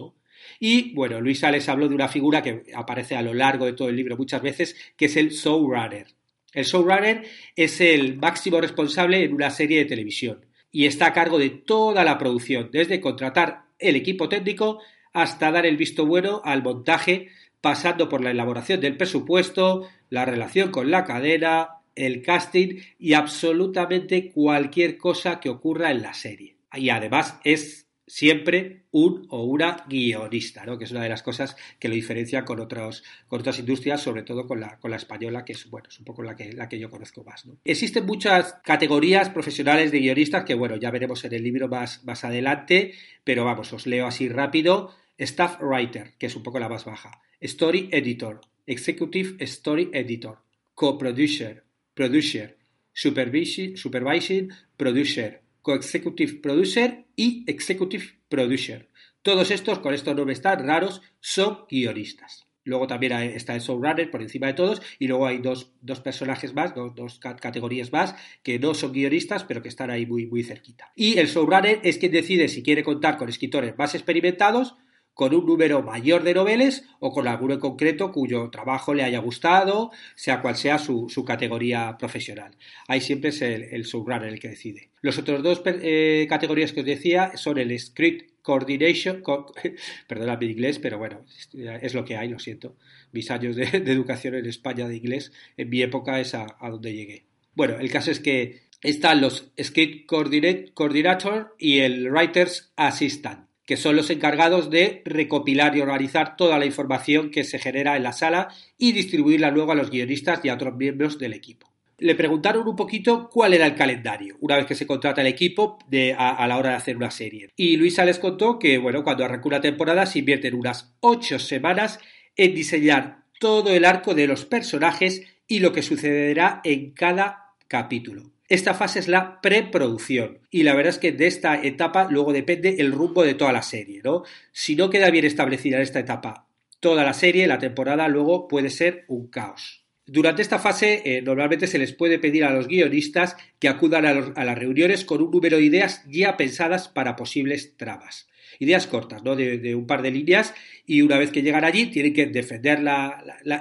Y 0.59 0.93
bueno, 0.93 1.21
Luisa 1.21 1.51
les 1.51 1.69
habló 1.69 1.87
de 1.87 1.95
una 1.95 2.09
figura 2.09 2.43
que 2.43 2.63
aparece 2.75 3.15
a 3.15 3.21
lo 3.21 3.33
largo 3.33 3.65
de 3.65 3.73
todo 3.73 3.89
el 3.89 3.95
libro 3.95 4.17
muchas 4.17 4.41
veces, 4.41 4.75
que 4.97 5.05
es 5.05 5.15
el 5.15 5.29
showrunner. 5.29 6.07
El 6.53 6.65
showrunner 6.65 7.23
es 7.55 7.79
el 7.79 8.17
máximo 8.17 8.59
responsable 8.59 9.23
en 9.23 9.33
una 9.33 9.51
serie 9.51 9.79
de 9.79 9.85
televisión 9.85 10.45
y 10.71 10.85
está 10.85 11.07
a 11.07 11.13
cargo 11.13 11.39
de 11.39 11.49
toda 11.49 12.03
la 12.03 12.17
producción, 12.17 12.69
desde 12.71 12.99
contratar 12.99 13.63
el 13.77 13.95
equipo 13.95 14.27
técnico 14.27 14.79
hasta 15.13 15.51
dar 15.51 15.65
el 15.65 15.77
visto 15.77 16.05
bueno 16.05 16.41
al 16.43 16.63
montaje, 16.63 17.29
pasando 17.61 18.09
por 18.09 18.21
la 18.21 18.31
elaboración 18.31 18.79
del 18.79 18.97
presupuesto, 18.97 19.87
la 20.09 20.25
relación 20.25 20.71
con 20.71 20.91
la 20.91 21.03
cadena, 21.03 21.79
el 21.95 22.21
casting 22.21 22.79
y 22.97 23.13
absolutamente 23.13 24.31
cualquier 24.31 24.97
cosa 24.97 25.39
que 25.39 25.49
ocurra 25.49 25.91
en 25.91 26.01
la 26.01 26.13
serie. 26.13 26.57
Y 26.73 26.89
además 26.89 27.39
es 27.43 27.88
siempre 28.09 28.85
un 28.89 29.27
o 29.29 29.43
una 29.43 29.85
guionista, 29.87 30.65
¿no? 30.65 30.77
que 30.79 30.85
es 30.85 30.91
una 30.91 31.03
de 31.03 31.09
las 31.09 31.21
cosas 31.21 31.55
que 31.77 31.87
lo 31.87 31.93
diferencia 31.93 32.43
con, 32.43 32.59
otros, 32.59 33.03
con 33.27 33.39
otras 33.39 33.59
industrias, 33.59 34.01
sobre 34.01 34.23
todo 34.23 34.47
con 34.47 34.59
la, 34.59 34.79
con 34.79 34.89
la 34.89 34.97
española, 34.97 35.45
que 35.45 35.53
es, 35.53 35.69
bueno, 35.69 35.87
un 35.97 36.05
poco 36.05 36.23
la 36.23 36.35
que, 36.35 36.51
la 36.51 36.67
que 36.67 36.79
yo 36.79 36.89
conozco 36.89 37.23
más. 37.23 37.45
Existen 37.63 38.07
muchas 38.07 38.55
categorías 38.63 39.29
profesionales 39.29 39.91
de 39.91 39.99
guionistas 39.99 40.43
que 40.43 40.55
bueno, 40.55 40.75
ya 40.75 40.89
veremos 40.89 41.23
en 41.23 41.33
el 41.35 41.43
libro 41.43 41.67
más, 41.67 42.03
más 42.03 42.25
adelante, 42.25 42.93
pero 43.23 43.45
vamos, 43.45 43.71
os 43.73 43.85
leo 43.85 44.07
así 44.07 44.27
rápido. 44.27 44.91
Staff 45.17 45.61
Writer, 45.61 46.13
que 46.17 46.25
es 46.25 46.35
un 46.35 46.43
poco 46.43 46.59
la 46.59 46.69
más 46.69 46.85
baja, 46.85 47.21
Story 47.41 47.89
Editor, 47.91 48.41
Executive 48.65 49.35
Story 49.43 49.89
Editor, 49.93 50.39
Co-Producer, 50.73 51.63
Producer, 51.93 52.57
Supervising 52.93 54.49
Producer, 54.77 55.41
Co-Executive 55.69 56.39
Producer 56.41 57.05
y 57.15 57.43
Executive 57.45 58.03
Producer. 58.27 58.89
Todos 59.21 59.51
estos, 59.51 59.77
con 59.77 59.93
estos 59.93 60.15
nombres 60.15 60.41
tan 60.41 60.65
raros, 60.65 61.03
son 61.19 61.65
guionistas. 61.69 62.47
Luego 62.63 62.87
también 62.87 63.13
está 63.13 63.53
el 63.53 63.61
showrunner 63.61 64.09
por 64.09 64.23
encima 64.23 64.47
de 64.47 64.53
todos 64.53 64.81
y 64.97 65.05
luego 65.05 65.27
hay 65.27 65.37
dos, 65.37 65.71
personajes 66.03 66.55
más, 66.55 66.73
dos, 66.73 67.19
categorías 67.19 67.91
más 67.91 68.15
que 68.41 68.57
no 68.57 68.73
son 68.73 68.93
guionistas 68.93 69.43
pero 69.43 69.61
que 69.61 69.69
están 69.69 69.91
ahí 69.91 70.07
muy, 70.07 70.25
muy 70.25 70.41
cerquita. 70.41 70.91
Y 70.95 71.19
el 71.19 71.27
showrunner 71.27 71.81
es 71.83 71.99
quien 71.99 72.13
decide 72.13 72.47
si 72.47 72.63
quiere 72.63 72.83
contar 72.83 73.17
con 73.17 73.29
escritores 73.29 73.77
más 73.77 73.93
experimentados 73.93 74.75
con 75.19 75.35
un 75.35 75.45
número 75.45 75.83
mayor 75.83 76.23
de 76.23 76.33
noveles 76.33 76.85
o 77.01 77.11
con 77.11 77.27
alguno 77.27 77.53
en 77.53 77.59
concreto 77.59 78.13
cuyo 78.13 78.49
trabajo 78.51 78.93
le 78.93 79.03
haya 79.03 79.19
gustado, 79.19 79.91
sea 80.15 80.41
cual 80.41 80.55
sea 80.55 80.79
su, 80.79 81.09
sucategoría 81.09 81.79
categoría 81.79 81.97
profesional. 81.97 82.55
Ahí 82.87 83.01
siempre 83.01 83.31
es 83.31 83.41
el, 83.41 83.63
el 83.63 83.83
showrunner 83.83 84.29
el 84.29 84.39
que 84.39 84.47
decide. 84.47 84.91
Los 85.01 85.17
otros 85.17 85.43
dos 85.43 85.61
eh, 85.65 86.25
categorías 86.29 86.71
que 86.71 86.79
os 86.79 86.85
decía 86.85 87.33
son 87.35 87.57
el 87.57 87.77
script 87.77 88.31
coordination, 88.41 89.21
perdón 90.07 90.37
mi 90.39 90.45
inglés, 90.45 90.79
pero 90.79 90.97
bueno, 90.97 91.25
es 91.53 91.93
lo 91.93 92.05
que 92.05 92.15
hay, 92.15 92.29
lo 92.29 92.39
siento. 92.39 92.77
Mis 93.11 93.29
años 93.29 93.57
de, 93.57 93.65
educación 93.65 94.35
en 94.35 94.45
España 94.45 94.87
de 94.87 94.95
inglés, 94.95 95.33
en 95.57 95.69
mi 95.69 95.81
época 95.81 96.21
es 96.21 96.33
a, 96.33 96.55
donde 96.61 96.93
llegué. 96.93 97.25
Bueno, 97.55 97.77
el 97.77 97.91
caso 97.91 98.09
es 98.09 98.21
que 98.21 98.61
están 98.81 99.19
los 99.19 99.51
script 99.61 100.05
coordinator 100.05 101.57
y 101.59 101.79
el 101.79 102.09
writer's 102.09 102.71
assistant 102.77 103.48
que 103.69 103.77
son 103.77 103.95
los 103.95 104.09
encargados 104.09 104.71
de 104.71 105.03
recopilar 105.05 105.77
y 105.77 105.81
organizar 105.81 106.35
toda 106.35 106.57
la 106.57 106.65
información 106.65 107.29
que 107.29 107.43
se 107.43 107.59
genera 107.59 107.95
en 107.95 108.01
la 108.01 108.13
sala 108.13 108.47
y 108.79 108.93
distribuirla 108.93 109.51
luego 109.51 109.73
a 109.73 109.75
los 109.75 109.91
guionistas 109.91 110.39
y 110.43 110.49
a 110.49 110.55
otros 110.55 110.75
miembros 110.75 111.19
del 111.19 111.33
equipo. 111.33 111.71
Le 111.99 112.15
preguntaron 112.15 112.67
un 112.67 112.75
poquito 112.75 113.29
cuál 113.29 113.53
era 113.53 113.67
el 113.67 113.75
calendario 113.75 114.37
una 114.39 114.55
vez 114.55 114.65
que 114.65 114.73
se 114.73 114.87
contrata 114.87 115.21
el 115.21 115.27
equipo 115.27 115.77
a, 116.17 116.47
la 116.47 116.57
hora 116.57 116.71
de 116.71 116.77
hacer 116.77 116.97
una 116.97 117.11
serie. 117.11 117.51
Y 117.55 117.77
Luisa 117.77 118.05
les 118.05 118.17
contó 118.17 118.57
que, 118.57 118.79
bueno, 118.79 119.03
cuando 119.03 119.23
arranca 119.23 119.47
una 119.47 119.61
temporada 119.61 120.07
se 120.07 120.17
invierten 120.17 120.55
unas 120.55 120.95
ocho 120.99 121.37
semanas 121.37 121.99
en 122.35 122.55
diseñar 122.55 123.25
todo 123.39 123.69
el 123.69 123.85
arco 123.85 124.15
de 124.15 124.25
los 124.25 124.45
personajes 124.45 125.27
y 125.47 125.59
lo 125.59 125.73
que 125.73 125.83
sucederá 125.83 126.59
en 126.63 126.89
cada 126.89 127.53
capítulo. 127.67 128.31
Esta 128.49 128.73
fase 128.73 128.97
es 128.97 129.07
la 129.07 129.41
preproducción 129.41 130.39
y 130.49 130.63
la 130.63 130.73
verdad 130.73 130.89
es 130.89 130.97
que 130.97 131.11
de 131.11 131.27
esta 131.27 131.61
etapa 131.61 132.07
luego 132.09 132.33
depende 132.33 132.77
el 132.79 132.91
rumbo 132.91 133.23
de 133.23 133.35
toda 133.35 133.53
la 133.53 133.61
serie, 133.61 134.01
¿no? 134.03 134.23
Si 134.51 134.75
no 134.75 134.89
queda 134.89 135.11
bien 135.11 135.23
establecida 135.23 135.77
en 135.77 135.83
esta 135.83 135.99
etapa 135.99 136.47
toda 136.79 137.03
la 137.03 137.13
serie, 137.13 137.45
la 137.45 137.59
temporada 137.59 138.07
luego 138.07 138.47
puede 138.47 138.71
ser 138.71 139.05
un 139.07 139.27
caos. 139.27 139.85
Durante 140.07 140.41
esta 140.41 140.57
fase 140.57 141.03
eh, 141.05 141.21
normalmente 141.21 141.67
se 141.67 141.77
les 141.77 141.93
puede 141.93 142.17
pedir 142.17 142.43
a 142.43 142.49
los 142.49 142.67
guionistas 142.67 143.37
que 143.59 143.69
acudan 143.69 144.07
a, 144.07 144.43
las 144.43 144.57
reuniones 144.57 145.05
con 145.05 145.21
un 145.21 145.29
número 145.29 145.57
de 145.57 145.63
ideas 145.63 146.03
ya 146.07 146.35
pensadas 146.35 146.87
para 146.87 147.15
posibles 147.15 147.77
trabas. 147.77 148.27
Ideas 148.57 148.87
cortas, 148.87 149.23
¿no? 149.23 149.35
De, 149.35 149.75
un 149.75 149.85
par 149.85 150.01
de 150.01 150.09
líneas 150.09 150.55
y 150.87 151.03
una 151.03 151.19
vez 151.19 151.29
que 151.29 151.43
llegan 151.43 151.63
allí 151.63 151.85
tienen 151.91 152.13
que 152.13 152.25
defender 152.25 152.79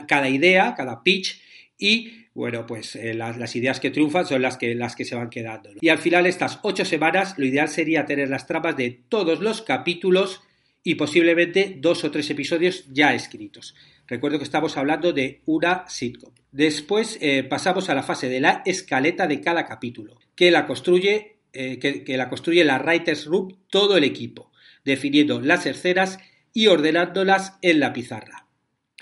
cada 0.08 0.30
idea, 0.30 0.74
cada 0.74 1.02
pitch 1.02 1.42
y 1.78 2.27
bueno, 2.38 2.66
pues 2.68 2.94
eh, 2.94 3.14
las, 3.14 3.56
ideas 3.56 3.80
que 3.80 3.90
triunfan 3.90 4.24
son 4.24 4.42
las 4.42 4.56
que, 4.56 5.04
se 5.04 5.16
van 5.16 5.28
quedando. 5.28 5.70
Y 5.80 5.88
al 5.88 5.98
final, 5.98 6.24
estas 6.24 6.60
ocho 6.62 6.84
semanas, 6.84 7.34
lo 7.36 7.44
ideal 7.44 7.68
sería 7.68 8.06
tener 8.06 8.30
las 8.30 8.46
tramas 8.46 8.76
de 8.76 9.02
todos 9.08 9.40
los 9.40 9.60
capítulos 9.62 10.40
y 10.84 10.94
posiblemente 10.94 11.74
dos 11.80 12.04
o 12.04 12.12
tres 12.12 12.30
episodios 12.30 12.84
ya 12.92 13.12
escritos. 13.12 13.74
Recuerdo 14.06 14.38
que 14.38 14.44
estamos 14.44 14.76
hablando 14.76 15.12
de 15.12 15.40
una 15.46 15.88
sitcom. 15.88 16.32
Después 16.52 17.18
eh, 17.20 17.42
pasamos 17.42 17.90
a 17.90 17.94
la 17.96 18.04
fase 18.04 18.28
de 18.28 18.38
la 18.38 18.62
escaleta 18.64 19.26
de 19.26 19.40
cada 19.40 19.66
capítulo, 19.66 20.20
que 20.36 20.52
la 20.52 20.64
construye 20.64 21.38
eh, 21.52 21.80
que, 21.80 22.16
la 22.16 22.28
construye 22.28 22.64
la 22.64 22.78
Writers 22.78 23.24
Room 23.24 23.56
todo 23.68 23.96
el 23.96 24.04
equipo, 24.04 24.52
definiendo 24.84 25.40
las 25.40 25.66
escenas 25.66 26.20
y 26.54 26.68
ordenándolas 26.68 27.58
en 27.62 27.80
la 27.80 27.92
pizarra. 27.92 28.37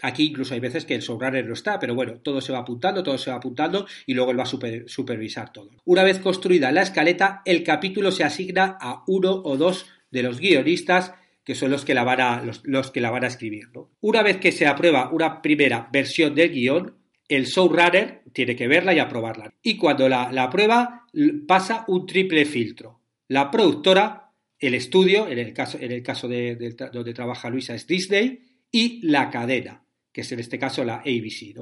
Aquí 0.03 0.25
incluso 0.25 0.55
hay 0.55 0.61
veces 0.61 0.85
que 0.85 0.95
el 0.95 1.01
showrunner 1.01 1.47
no 1.47 1.55
está, 1.55 1.79
pero 1.79 1.95
bueno, 1.95 2.21
todo 2.21 2.41
se 2.41 2.53
va 2.53 2.59
apuntando, 2.59 3.03
todo 3.03 3.17
se 3.17 3.31
va 3.31 3.37
apuntando 3.37 3.87
y 4.05 4.15
luego 4.15 4.31
él 4.31 4.39
va 4.39 4.43
a 4.43 4.87
supervisar 4.87 5.53
todo. 5.53 5.71
Una 5.85 6.03
vez 6.03 6.19
construida 6.19 6.71
la 6.71 6.83
escaleta, 6.83 7.41
el 7.47 7.63
capítulo 7.63 8.11
se 8.11 8.25
asigna 8.25 8.77
a 8.81 9.05
uno 9.07 9.33
o 9.33 9.57
dos 9.57 9.87
de 10.11 10.23
los 10.23 10.39
guionistas 10.39 11.15
que 11.47 11.55
son 11.55 11.71
los 11.71 11.85
que 11.85 11.95
la 11.95 12.03
van 12.03 12.21
a, 12.21 12.43
los, 12.43 12.91
que 12.91 13.01
la 13.01 13.11
van 13.11 13.23
a 13.23 13.29
escribir. 13.29 13.69
Una 14.01 14.23
vez 14.25 14.39
que 14.39 14.51
se 14.51 14.67
aprueba 14.67 15.11
una 15.13 15.41
primera 15.41 15.89
versión 15.93 16.35
del 16.35 16.51
guion, 16.51 16.97
el 17.29 17.47
showrunner 17.47 18.23
tiene 18.33 18.57
que 18.57 18.67
verla 18.67 18.93
y 18.93 18.99
aprobarla. 18.99 19.55
Y 19.63 19.77
cuando 19.77 20.09
la, 20.09 20.25
aprueba, 20.43 21.07
pasa 21.47 21.85
un 21.87 22.05
triple 22.05 22.45
filtro. 22.47 23.01
La 23.29 23.49
productora, 23.49 24.33
el 24.59 24.75
estudio, 24.75 25.29
en 25.29 25.39
el 25.39 25.53
caso, 25.53 25.79
en 25.81 25.93
el 25.93 26.03
caso 26.03 26.27
de, 26.27 26.75
donde 26.93 27.15
trabaja 27.15 27.49
Luisa 27.49 27.77
es 27.77 27.87
Disney, 27.87 28.43
y 28.73 29.07
la 29.07 29.31
cadena, 29.31 29.86
que 30.17 30.23
es 30.23 30.33
en 30.33 30.41
este 30.41 30.59
caso 30.59 30.83
la 30.83 31.01
ABC. 31.01 31.55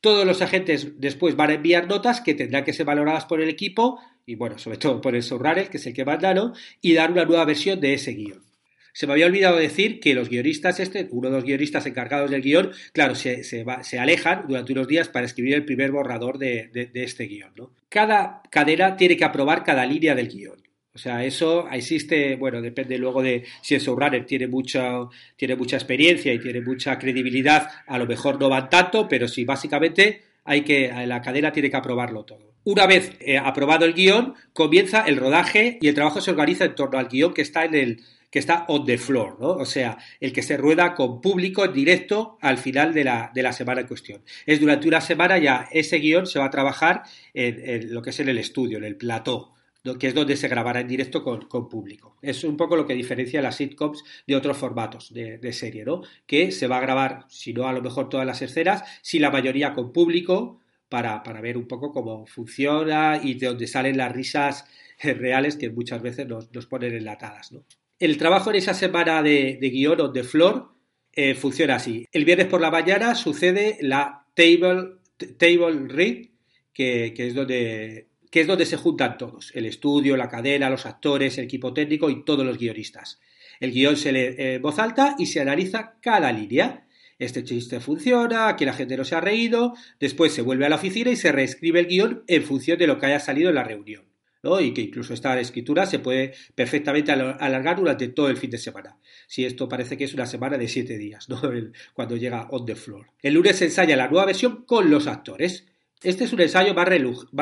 Todos 0.00 0.24
los 0.24 0.40
agentes 0.42 1.00
después 1.00 1.34
van 1.34 1.50
a 1.50 1.54
enviar 1.54 1.88
notas 1.88 2.20
que 2.20 2.34
tendrán 2.34 2.62
que 2.62 2.72
ser 2.72 2.86
valoradas 2.86 3.24
por 3.24 3.40
el 3.40 3.48
equipo 3.48 3.98
y, 4.24 4.36
bueno, 4.36 4.58
sobre 4.58 4.78
todo 4.78 5.00
por 5.00 5.16
el 5.16 5.22
showrunner, 5.22 5.68
que 5.68 5.78
es 5.78 5.86
el 5.88 5.92
que 5.92 6.04
manda, 6.04 6.32
¿no? 6.32 6.52
y 6.80 6.94
dar 6.94 7.10
una 7.10 7.24
nueva 7.24 7.44
versión 7.44 7.80
de 7.80 7.94
ese 7.94 8.12
guion. 8.12 8.44
Se 8.92 9.08
me 9.08 9.14
había 9.14 9.26
olvidado 9.26 9.56
decir 9.56 9.98
que 9.98 10.14
los 10.14 10.28
guionistas, 10.28 10.78
este, 10.78 11.08
uno 11.10 11.30
de 11.30 11.34
los 11.34 11.44
guionistas 11.44 11.84
encargados 11.86 12.30
del 12.30 12.42
guion, 12.42 12.70
claro, 12.92 13.16
se, 13.16 13.42
se, 13.42 13.98
alejan 13.98 14.44
durante 14.46 14.72
unos 14.72 14.86
días 14.86 15.08
para 15.08 15.26
escribir 15.26 15.54
el 15.54 15.64
primer 15.64 15.90
borrador 15.90 16.38
de, 16.38 16.70
este 16.94 17.24
guion. 17.24 17.52
¿no? 17.56 17.74
Cada 17.88 18.40
cadena 18.50 18.96
tiene 18.96 19.16
que 19.16 19.24
aprobar 19.24 19.64
cada 19.64 19.84
línea 19.84 20.14
del 20.14 20.28
guion. 20.28 20.62
O 20.92 20.98
sea, 20.98 21.24
eso 21.24 21.68
existe, 21.70 22.36
bueno, 22.36 22.60
depende 22.60 22.98
luego 22.98 23.22
de 23.22 23.44
si 23.62 23.74
el 23.74 23.80
showrunner 23.80 24.26
tiene 24.26 24.48
mucha, 24.48 24.98
tiene 25.36 25.54
mucha 25.54 25.76
experiencia 25.76 26.32
y 26.32 26.40
tiene 26.40 26.60
mucha 26.60 26.98
credibilidad, 26.98 27.68
a 27.86 27.96
lo 27.96 28.06
mejor 28.06 28.40
no 28.40 28.48
van 28.48 28.68
tanto, 28.68 29.08
pero 29.08 29.28
sí, 29.28 29.44
básicamente 29.44 30.22
hay 30.44 30.62
que, 30.62 30.90
la 31.06 31.22
cadena 31.22 31.52
tiene 31.52 31.70
que 31.70 31.76
aprobarlo 31.76 32.24
todo. 32.24 32.54
Una 32.64 32.86
vez 32.86 33.12
eh, 33.20 33.38
aprobado 33.38 33.84
el 33.84 33.94
guion, 33.94 34.34
comienza 34.52 35.04
el 35.06 35.16
rodaje 35.16 35.78
y 35.80 35.88
el 35.88 35.94
trabajo 35.94 36.20
se 36.20 36.30
organiza 36.30 36.64
en 36.64 36.74
torno 36.74 36.98
al 36.98 37.08
guion 37.08 37.32
que 37.32 37.42
está 37.42 37.64
en 37.64 37.74
el, 37.74 38.02
que 38.30 38.38
está 38.38 38.64
on 38.68 38.84
the 38.84 38.98
floor, 38.98 39.38
¿no? 39.40 39.48
O 39.48 39.64
sea, 39.64 39.98
el 40.20 40.32
que 40.32 40.42
se 40.42 40.56
rueda 40.56 40.94
con 40.94 41.20
público 41.20 41.64
en 41.64 41.72
directo 41.72 42.38
al 42.40 42.58
final 42.58 42.94
de 42.94 43.04
la, 43.04 43.30
de 43.34 43.42
la 43.42 43.52
semana 43.52 43.80
en 43.80 43.86
cuestión. 43.86 44.22
Es 44.46 44.60
durante 44.60 44.86
una 44.86 45.00
semana 45.00 45.38
ya 45.38 45.68
ese 45.72 45.98
guion 45.98 46.26
se 46.26 46.38
va 46.38 46.46
a 46.46 46.50
trabajar 46.50 47.02
en, 47.34 47.92
lo 47.92 48.02
que 48.02 48.10
es 48.10 48.20
en 48.20 48.28
el 48.28 48.38
estudio, 48.38 48.78
en 48.78 48.84
el 48.84 48.96
plató 48.96 49.54
que 49.98 50.06
es 50.08 50.14
donde 50.14 50.36
se 50.36 50.48
grabará 50.48 50.80
en 50.80 50.88
directo 50.88 51.22
con, 51.22 51.68
público. 51.68 52.16
Es 52.22 52.44
un 52.44 52.56
poco 52.56 52.76
lo 52.76 52.86
que 52.86 52.94
diferencia 52.94 53.40
las 53.40 53.56
sitcoms 53.56 54.02
de 54.26 54.36
otros 54.36 54.56
formatos 54.56 55.12
de, 55.12 55.52
serie, 55.52 55.84
¿no? 55.84 56.02
Que 56.26 56.52
se 56.52 56.66
va 56.66 56.78
a 56.78 56.80
grabar, 56.80 57.24
si 57.28 57.52
no 57.52 57.66
a 57.66 57.72
lo 57.72 57.82
mejor 57.82 58.08
todas 58.08 58.26
las 58.26 58.42
escenas, 58.42 58.82
si 59.02 59.18
la 59.18 59.30
mayoría 59.30 59.72
con 59.72 59.92
público, 59.92 60.60
para, 60.88 61.22
para 61.22 61.40
ver 61.40 61.56
un 61.56 61.68
poco 61.68 61.92
cómo 61.92 62.26
funciona 62.26 63.20
y 63.22 63.34
de 63.34 63.46
dónde 63.46 63.66
salen 63.66 63.96
las 63.96 64.12
risas 64.12 64.64
reales 65.02 65.56
que 65.56 65.70
muchas 65.70 66.02
veces 66.02 66.26
nos, 66.26 66.52
nos 66.52 66.66
ponen 66.66 66.94
enlatadas, 66.94 67.52
¿no? 67.52 67.64
El 68.00 68.16
trabajo 68.16 68.48
en 68.48 68.56
esa 68.56 68.72
semana 68.72 69.22
de, 69.22 69.58
guion 69.60 70.00
o 70.00 70.08
de 70.08 70.24
flor 70.24 70.72
eh, 71.12 71.34
funciona 71.34 71.74
así. 71.74 72.06
El 72.12 72.24
viernes 72.24 72.46
por 72.46 72.62
la 72.62 72.70
mañana 72.70 73.14
sucede 73.14 73.76
la 73.82 74.24
table, 74.34 74.94
table 75.36 75.86
read, 75.86 76.28
que, 76.72 77.12
es 77.14 77.34
donde, 77.34 78.08
que 78.30 78.40
es 78.40 78.46
donde 78.46 78.66
se 78.66 78.76
juntan 78.76 79.18
todos, 79.18 79.52
el 79.54 79.66
estudio, 79.66 80.16
la 80.16 80.28
cadena, 80.28 80.70
los 80.70 80.86
actores, 80.86 81.36
el 81.38 81.44
equipo 81.44 81.74
técnico 81.74 82.10
y 82.10 82.24
todos 82.24 82.46
los 82.46 82.58
guionistas. 82.58 83.20
El 83.58 83.72
guion 83.72 83.96
se 83.96 84.12
lee 84.12 84.34
en 84.38 84.62
voz 84.62 84.78
alta 84.78 85.16
y 85.18 85.26
se 85.26 85.40
analiza 85.40 85.96
cada 86.00 86.32
línea. 86.32 86.86
Este 87.18 87.44
chiste 87.44 87.80
funciona, 87.80 88.48
aquí 88.48 88.64
la 88.64 88.72
gente 88.72 88.96
no 88.96 89.04
se 89.04 89.14
ha 89.14 89.20
reído, 89.20 89.74
después 89.98 90.32
se 90.32 90.42
vuelve 90.42 90.64
a 90.64 90.70
la 90.70 90.76
oficina 90.76 91.10
y 91.10 91.16
se 91.16 91.32
reescribe 91.32 91.80
el 91.80 91.86
guion 91.86 92.24
en 92.26 92.42
función 92.42 92.78
de 92.78 92.86
lo 92.86 92.98
que 92.98 93.06
haya 93.06 93.20
salido 93.20 93.50
en 93.50 93.56
la 93.56 93.64
reunión 93.64 94.10
y 94.60 94.72
que 94.72 94.80
incluso 94.80 95.12
esta 95.12 95.38
escritura 95.38 95.86
se 95.86 95.98
puede 95.98 96.32
perfectamente 96.54 97.12
alargar 97.12 97.76
durante 97.76 98.08
todo 98.08 98.28
el 98.28 98.36
fin 98.36 98.50
de 98.50 98.58
semana. 98.58 98.96
Si 99.26 99.44
esto 99.44 99.68
parece 99.68 99.96
que 99.96 100.04
es 100.04 100.14
una 100.14 100.26
semana 100.26 100.56
de 100.56 100.68
siete 100.68 100.96
días, 100.96 101.28
¿no? 101.28 101.40
cuando 101.94 102.16
llega 102.16 102.48
on 102.50 102.64
the 102.64 102.74
floor. 102.74 103.06
El 103.22 103.34
lunes 103.34 103.56
se 103.56 103.66
ensaya 103.66 103.96
la 103.96 104.08
nueva 104.08 104.26
versión 104.26 104.64
con 104.64 104.90
los 104.90 105.06
actores. 105.06 105.66
Este 106.02 106.24
es 106.24 106.32
un 106.32 106.40
ensayo 106.40 106.74
más, 106.74 106.88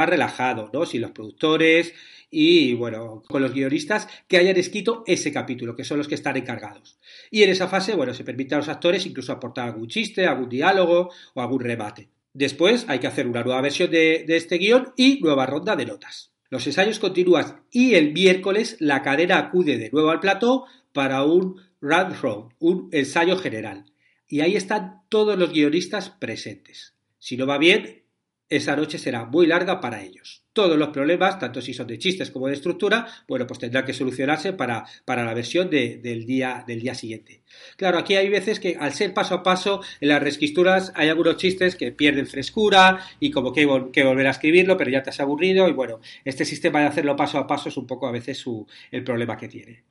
relajado, 0.09 0.71
¿no? 0.73 0.85
Sin 0.85 1.01
los 1.01 1.13
productores 1.13 1.95
y, 2.31 2.75
bueno, 2.75 3.23
con 3.29 3.41
los 3.41 3.55
guionistas 3.55 4.09
que 4.27 4.37
hayan 4.37 4.57
escrito 4.57 5.05
ese 5.07 5.33
capítulo, 5.33 5.77
que 5.77 5.85
son 5.85 5.99
los 5.99 6.09
que 6.09 6.17
están 6.17 6.37
encargados. 6.37 6.99
Y 7.31 7.43
en 7.43 7.51
esa 7.51 7.69
fase, 7.69 7.95
bueno, 7.95 8.13
se 8.15 8.25
permite 8.25 8.55
a 8.55 8.59
los 8.59 8.69
actores 8.69 9.07
incluso 9.07 9.33
aportar 9.33 9.69
algún 9.69 9.89
chiste, 9.89 10.27
algún 10.27 10.49
diálogo 10.49 11.11
o 11.35 11.41
algún 11.41 11.61
remate. 11.61 12.09
Después 12.35 12.85
hay 12.89 12.99
que 12.99 13.07
hacer 13.07 13.27
una 13.27 13.43
nueva 13.43 13.61
versión 13.61 13.91
de 13.91 14.25
este 14.29 14.59
guion 14.59 14.93
y 14.97 15.21
nueva 15.21 15.47
ronda 15.47 15.77
de 15.77 15.87
notas. 15.87 16.33
Los 16.51 16.67
ensayos 16.67 16.99
continúan 16.99 17.63
y 17.71 17.95
el 17.95 18.13
miércoles 18.13 18.77
la 18.81 19.03
cadena 19.03 19.39
acude 19.39 19.77
de 19.77 19.91
nuevo 19.91 20.11
al 20.11 20.21
plató 20.21 20.65
para 20.93 21.23
un 21.25 21.61
run 21.81 22.15
through, 22.15 22.55
un 22.59 22.89
ensayo 22.91 23.37
general. 23.37 23.85
Y 24.27 24.41
ahí 24.41 24.57
están 24.57 25.03
todos 25.11 25.39
los 25.39 25.53
guionistas 25.53 26.11
presentes. 26.11 26.95
Si 27.19 27.37
no 27.37 27.47
va 27.47 27.59
bien, 27.59 28.03
esa 28.49 28.77
noche 28.77 28.99
será 28.99 29.25
muy 29.25 29.47
larga 29.47 29.81
para 29.81 30.03
ellos. 30.03 30.43
Todos 30.53 30.79
los 30.79 30.89
problemas, 30.89 31.39
tanto 31.39 31.61
si 31.61 31.75
son 31.75 31.87
de 31.87 31.99
chistes 31.99 32.31
como 32.31 32.49
de 32.49 32.55
estructura, 32.55 33.07
bueno, 33.29 33.47
pues 33.47 33.61
tendrán 33.61 33.85
que 33.85 33.93
solucionarse 33.93 34.53
para, 34.53 34.85
para 35.05 35.25
la 35.25 35.35
versión 35.35 35.71
del, 35.71 36.27
día, 36.27 36.65
del 36.67 36.81
día 36.81 36.95
siguiente. 36.95 37.43
Claro, 37.77 37.99
aquí 37.99 38.17
hay 38.17 38.29
veces 38.29 38.59
que 38.59 38.77
al 38.81 38.93
ser 38.93 39.15
paso 39.15 39.35
a 39.37 39.43
paso, 39.43 39.83
en 40.01 40.09
las 40.09 40.23
reescrituras 40.23 40.93
hay 40.97 41.09
algunos 41.09 41.37
chistes 41.37 41.77
que 41.77 41.93
pierden 41.93 42.27
frescura 42.27 42.99
y 43.21 43.31
como 43.31 43.53
que, 43.53 43.69
que 43.93 44.05
volver 44.05 44.27
a 44.27 44.31
escribirlo, 44.31 44.77
pero 44.77 44.91
ya 44.91 45.03
te 45.03 45.11
has 45.11 45.21
aburrido 45.21 45.69
y 45.69 45.73
bueno, 45.73 46.01
este 46.25 46.45
sistema 46.45 46.81
de 46.81 46.87
hacerlo 46.87 47.15
paso 47.15 47.39
a 47.39 47.47
paso 47.47 47.69
es 47.69 47.77
un 47.77 47.87
poco 47.87 48.09
a 48.09 48.13
veces 48.13 48.39
su, 48.39 48.67
el 48.91 49.05
problema 49.05 49.37
que 49.37 49.49
tiene. 49.49 49.85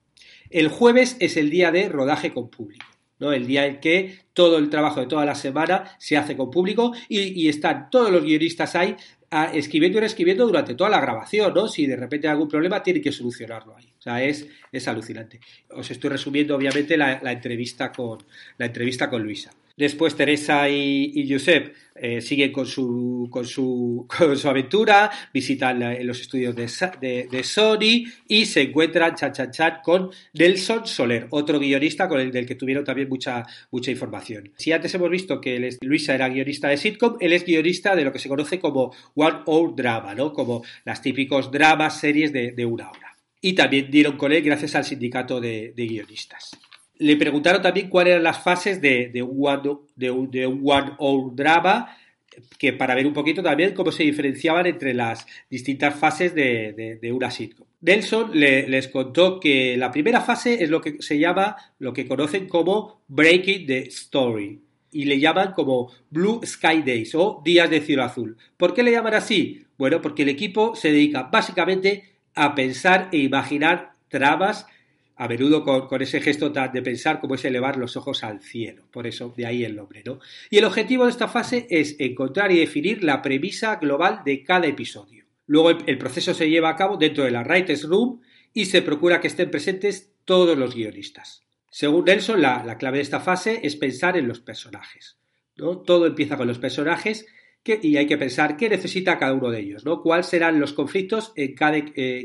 El 0.49 0.69
jueves 0.69 1.17
es 1.19 1.37
el 1.37 1.49
día 1.49 1.71
de 1.71 1.89
rodaje 1.89 2.33
con 2.33 2.49
público. 2.49 2.85
¿No? 3.19 3.31
El 3.31 3.47
día 3.47 3.65
en 3.65 3.79
que 3.79 4.19
todo 4.33 4.57
el 4.57 4.69
trabajo 4.69 4.99
de 4.99 5.07
toda 5.07 5.25
la 5.25 5.35
semana 5.35 5.95
se 5.99 6.17
hace 6.17 6.35
con 6.35 6.51
público 6.51 6.93
y, 7.09 7.47
están 7.47 7.89
todos 7.89 8.11
los 8.11 8.23
guionistas 8.23 8.75
ahí 8.75 8.95
ah, 9.31 9.51
escribiendo 9.53 9.97
y 9.97 10.01
reescribiendo 10.01 10.45
durante 10.45 10.75
toda 10.75 10.89
la 10.89 11.01
grabación, 11.01 11.53
¿no? 11.53 11.67
Si 11.67 11.85
de 11.85 11.95
repente 11.95 12.27
hay 12.27 12.33
algún 12.33 12.47
problema, 12.47 12.83
tienen 12.83 13.01
que 13.01 13.11
solucionarlo 13.11 13.75
ahí. 13.75 13.91
O 13.97 14.01
sea, 14.01 14.23
es, 14.23 14.47
es 14.71 14.87
alucinante. 14.87 15.39
Os 15.71 15.89
estoy 15.89 16.09
resumiendo, 16.09 16.55
obviamente, 16.55 16.97
la, 16.97 17.19
la 17.21 17.31
entrevista 17.31 17.91
con, 17.91 18.19
la 18.57 18.65
entrevista 18.65 19.09
con 19.09 19.23
Luisa. 19.23 19.51
Después 19.77 20.15
Teresa 20.15 20.67
y, 20.67 21.11
y 21.13 21.31
Josep 21.31 21.73
eh, 21.99 22.21
siguen 22.21 22.51
con 22.51 22.65
su, 22.65 24.07
aventura, 24.45 25.11
visitan 25.33 26.05
los 26.05 26.21
estudios 26.21 26.55
de, 26.55 27.43
Sony 27.43 28.05
y 28.27 28.45
se 28.45 28.61
encuentran 28.61 29.15
chat, 29.15 29.35
chat, 29.35 29.51
chat 29.51 29.81
con 29.81 30.11
Nelson 30.33 30.85
Soler, 30.85 31.27
otro 31.31 31.59
guionista 31.59 32.07
con 32.07 32.19
el 32.19 32.31
del 32.31 32.45
que 32.45 32.55
tuvieron 32.55 32.83
también 32.83 33.09
mucha, 33.09 33.45
información. 33.87 34.51
Si 34.57 34.71
antes 34.71 34.93
hemos 34.93 35.09
visto 35.09 35.41
que 35.41 35.77
Luisa 35.81 36.13
era 36.13 36.29
guionista 36.29 36.69
de 36.69 36.77
sitcom, 36.77 37.17
él 37.19 37.33
es 37.33 37.45
guionista 37.45 37.95
de 37.95 38.03
lo 38.03 38.11
que 38.11 38.19
se 38.19 38.29
conoce 38.29 38.59
como 38.59 38.93
One 39.15 39.39
Hour 39.45 39.75
Drama, 39.75 40.13
¿no? 40.13 40.33
como 40.33 40.63
las 40.85 41.01
típicos 41.01 41.51
dramas, 41.51 41.99
series 41.99 42.31
de 42.33 42.65
una 42.65 42.89
hora. 42.89 43.15
Y 43.41 43.53
también 43.53 43.89
dieron 43.89 44.17
con 44.17 44.31
él 44.31 44.43
gracias 44.43 44.75
al 44.75 44.85
sindicato 44.85 45.39
de 45.39 45.73
guionistas 45.75 46.51
le 46.99 47.15
preguntaron 47.17 47.61
también 47.61 47.89
cuáles 47.89 48.11
eran 48.11 48.23
las 48.23 48.41
fases 48.41 48.81
de, 48.81 49.11
one, 49.21 49.79
de, 49.95 50.45
one 50.45 50.91
hour 50.97 51.35
drama, 51.35 51.95
que 52.57 52.73
para 52.73 52.95
ver 52.95 53.07
un 53.07 53.13
poquito 53.13 53.41
también 53.41 53.73
cómo 53.73 53.91
se 53.91 54.03
diferenciaban 54.03 54.67
entre 54.67 54.93
las 54.93 55.25
distintas 55.49 55.95
fases 55.95 56.33
de, 56.35 57.11
una 57.13 57.31
sitcom. 57.31 57.67
Nelson 57.81 58.31
les 58.33 58.87
contó 58.87 59.39
que 59.39 59.77
la 59.77 59.91
primera 59.91 60.21
fase 60.21 60.63
es 60.63 60.69
lo 60.69 60.81
que 60.81 60.97
se 60.99 61.19
llama, 61.19 61.55
lo 61.79 61.93
que 61.93 62.07
conocen 62.07 62.47
como 62.47 63.01
Breaking 63.07 63.67
the 63.67 63.79
Story, 63.87 64.61
y 64.91 65.05
le 65.05 65.19
llaman 65.19 65.53
como 65.53 65.91
Blue 66.09 66.41
Sky 66.43 66.81
Days 66.81 67.13
o 67.15 67.41
Días 67.43 67.69
de 67.69 67.81
Cielo 67.81 68.03
Azul. 68.03 68.37
¿Por 68.55 68.73
qué 68.73 68.83
le 68.83 68.91
llaman 68.91 69.13
así? 69.13 69.65
Bueno, 69.77 70.01
porque 70.01 70.23
el 70.23 70.29
equipo 70.29 70.75
se 70.75 70.91
dedica 70.91 71.23
básicamente 71.23 72.03
a 72.33 72.55
pensar 72.55 73.09
e 73.11 73.17
imaginar 73.17 73.93
tramas 74.09 74.65
a 75.17 75.27
menudo 75.27 75.63
con, 75.63 76.01
ese 76.01 76.21
gesto 76.21 76.49
de 76.49 76.81
pensar 76.83 77.19
cómo 77.19 77.35
es 77.35 77.43
elevar 77.43 77.77
los 77.77 77.97
ojos 77.97 78.23
al 78.23 78.39
cielo. 78.39 78.87
Por 78.91 79.07
eso, 79.07 79.33
de 79.35 79.47
ahí 79.47 79.63
el 79.63 79.75
nombre, 79.75 80.03
¿no? 80.05 80.19
Y 80.51 80.59
el 80.59 80.65
objetivo 80.65 81.05
de 81.05 81.11
esta 81.11 81.27
fase 81.27 81.65
es 81.69 81.95
encontrar 81.99 82.51
y 82.51 82.59
definir 82.59 83.03
la 83.03 83.21
premisa 83.21 83.77
global 83.77 84.21
de 84.23 84.43
cada 84.43 84.67
episodio. 84.67 85.25
Luego 85.47 85.71
el, 85.71 85.97
proceso 85.97 86.33
se 86.33 86.49
lleva 86.49 86.69
a 86.69 86.75
cabo 86.75 86.97
dentro 86.97 87.23
de 87.23 87.31
la 87.31 87.41
Writers 87.41 87.83
Room 87.85 88.21
y 88.53 88.65
se 88.65 88.83
procura 88.83 89.19
que 89.19 89.27
estén 89.27 89.49
presentes 89.49 90.11
todos 90.23 90.57
los 90.57 90.75
guionistas. 90.75 91.43
Según 91.71 92.05
Nelson, 92.05 92.41
la, 92.41 92.77
clave 92.77 92.97
de 92.97 93.03
esta 93.03 93.19
fase 93.19 93.61
es 93.63 93.75
pensar 93.75 94.17
en 94.17 94.27
los 94.27 94.39
personajes. 94.39 95.17
Todo 95.55 96.05
empieza 96.05 96.37
con 96.37 96.47
los 96.47 96.59
personajes 96.59 97.25
y 97.65 97.97
hay 97.97 98.05
que 98.05 98.17
pensar 98.17 98.55
qué 98.55 98.69
necesita 98.69 99.17
cada 99.17 99.33
uno 99.33 99.49
de 99.49 99.61
ellos. 99.61 99.83
¿Cuáles 100.03 100.27
serán 100.27 100.59
los 100.59 100.73
conflictos 100.73 101.33
en 101.35 101.55
cada, 101.55 101.77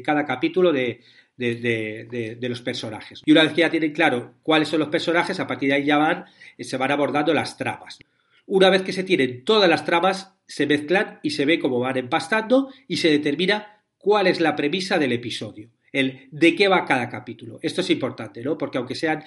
cada 0.04 0.24
capítulo 0.26 0.72
de, 0.72 1.00
de, 1.36 2.38
los 2.40 2.60
personajes. 2.62 3.22
Y 3.24 3.32
una 3.32 3.42
vez 3.42 3.52
que 3.52 3.62
ya 3.62 3.70
tienen 3.70 3.92
claro 3.92 4.34
cuáles 4.42 4.68
son 4.68 4.80
los 4.80 4.88
personajes, 4.88 5.40
a 5.40 5.46
partir 5.46 5.68
de 5.68 5.76
ahí 5.76 5.84
ya 5.84 5.98
van, 5.98 6.26
eh, 6.56 6.64
se 6.64 6.76
van 6.76 6.90
abordando 6.90 7.32
las 7.34 7.56
tramas. 7.56 7.98
Una 8.46 8.70
vez 8.70 8.82
que 8.82 8.92
se 8.92 9.04
tienen 9.04 9.44
todas 9.44 9.68
las 9.68 9.84
tramas, 9.84 10.34
se 10.46 10.66
mezclan 10.66 11.20
y 11.22 11.30
se 11.30 11.44
ve 11.46 11.58
cómo 11.58 11.78
van 11.78 11.96
empastando 11.96 12.70
y 12.88 12.96
se 12.96 13.10
determina 13.10 13.82
cuál 13.98 14.26
es 14.26 14.40
la 14.40 14.56
premisa 14.56 14.98
del 14.98 15.12
episodio, 15.12 15.70
el 15.92 16.28
de 16.30 16.54
qué 16.54 16.68
va 16.68 16.84
cada 16.84 17.08
capítulo. 17.08 17.58
Esto 17.62 17.80
es 17.80 17.90
importante, 17.90 18.42
¿no? 18.42 18.58
Porque 18.58 18.78
aunque 18.78 18.94
sean 18.94 19.24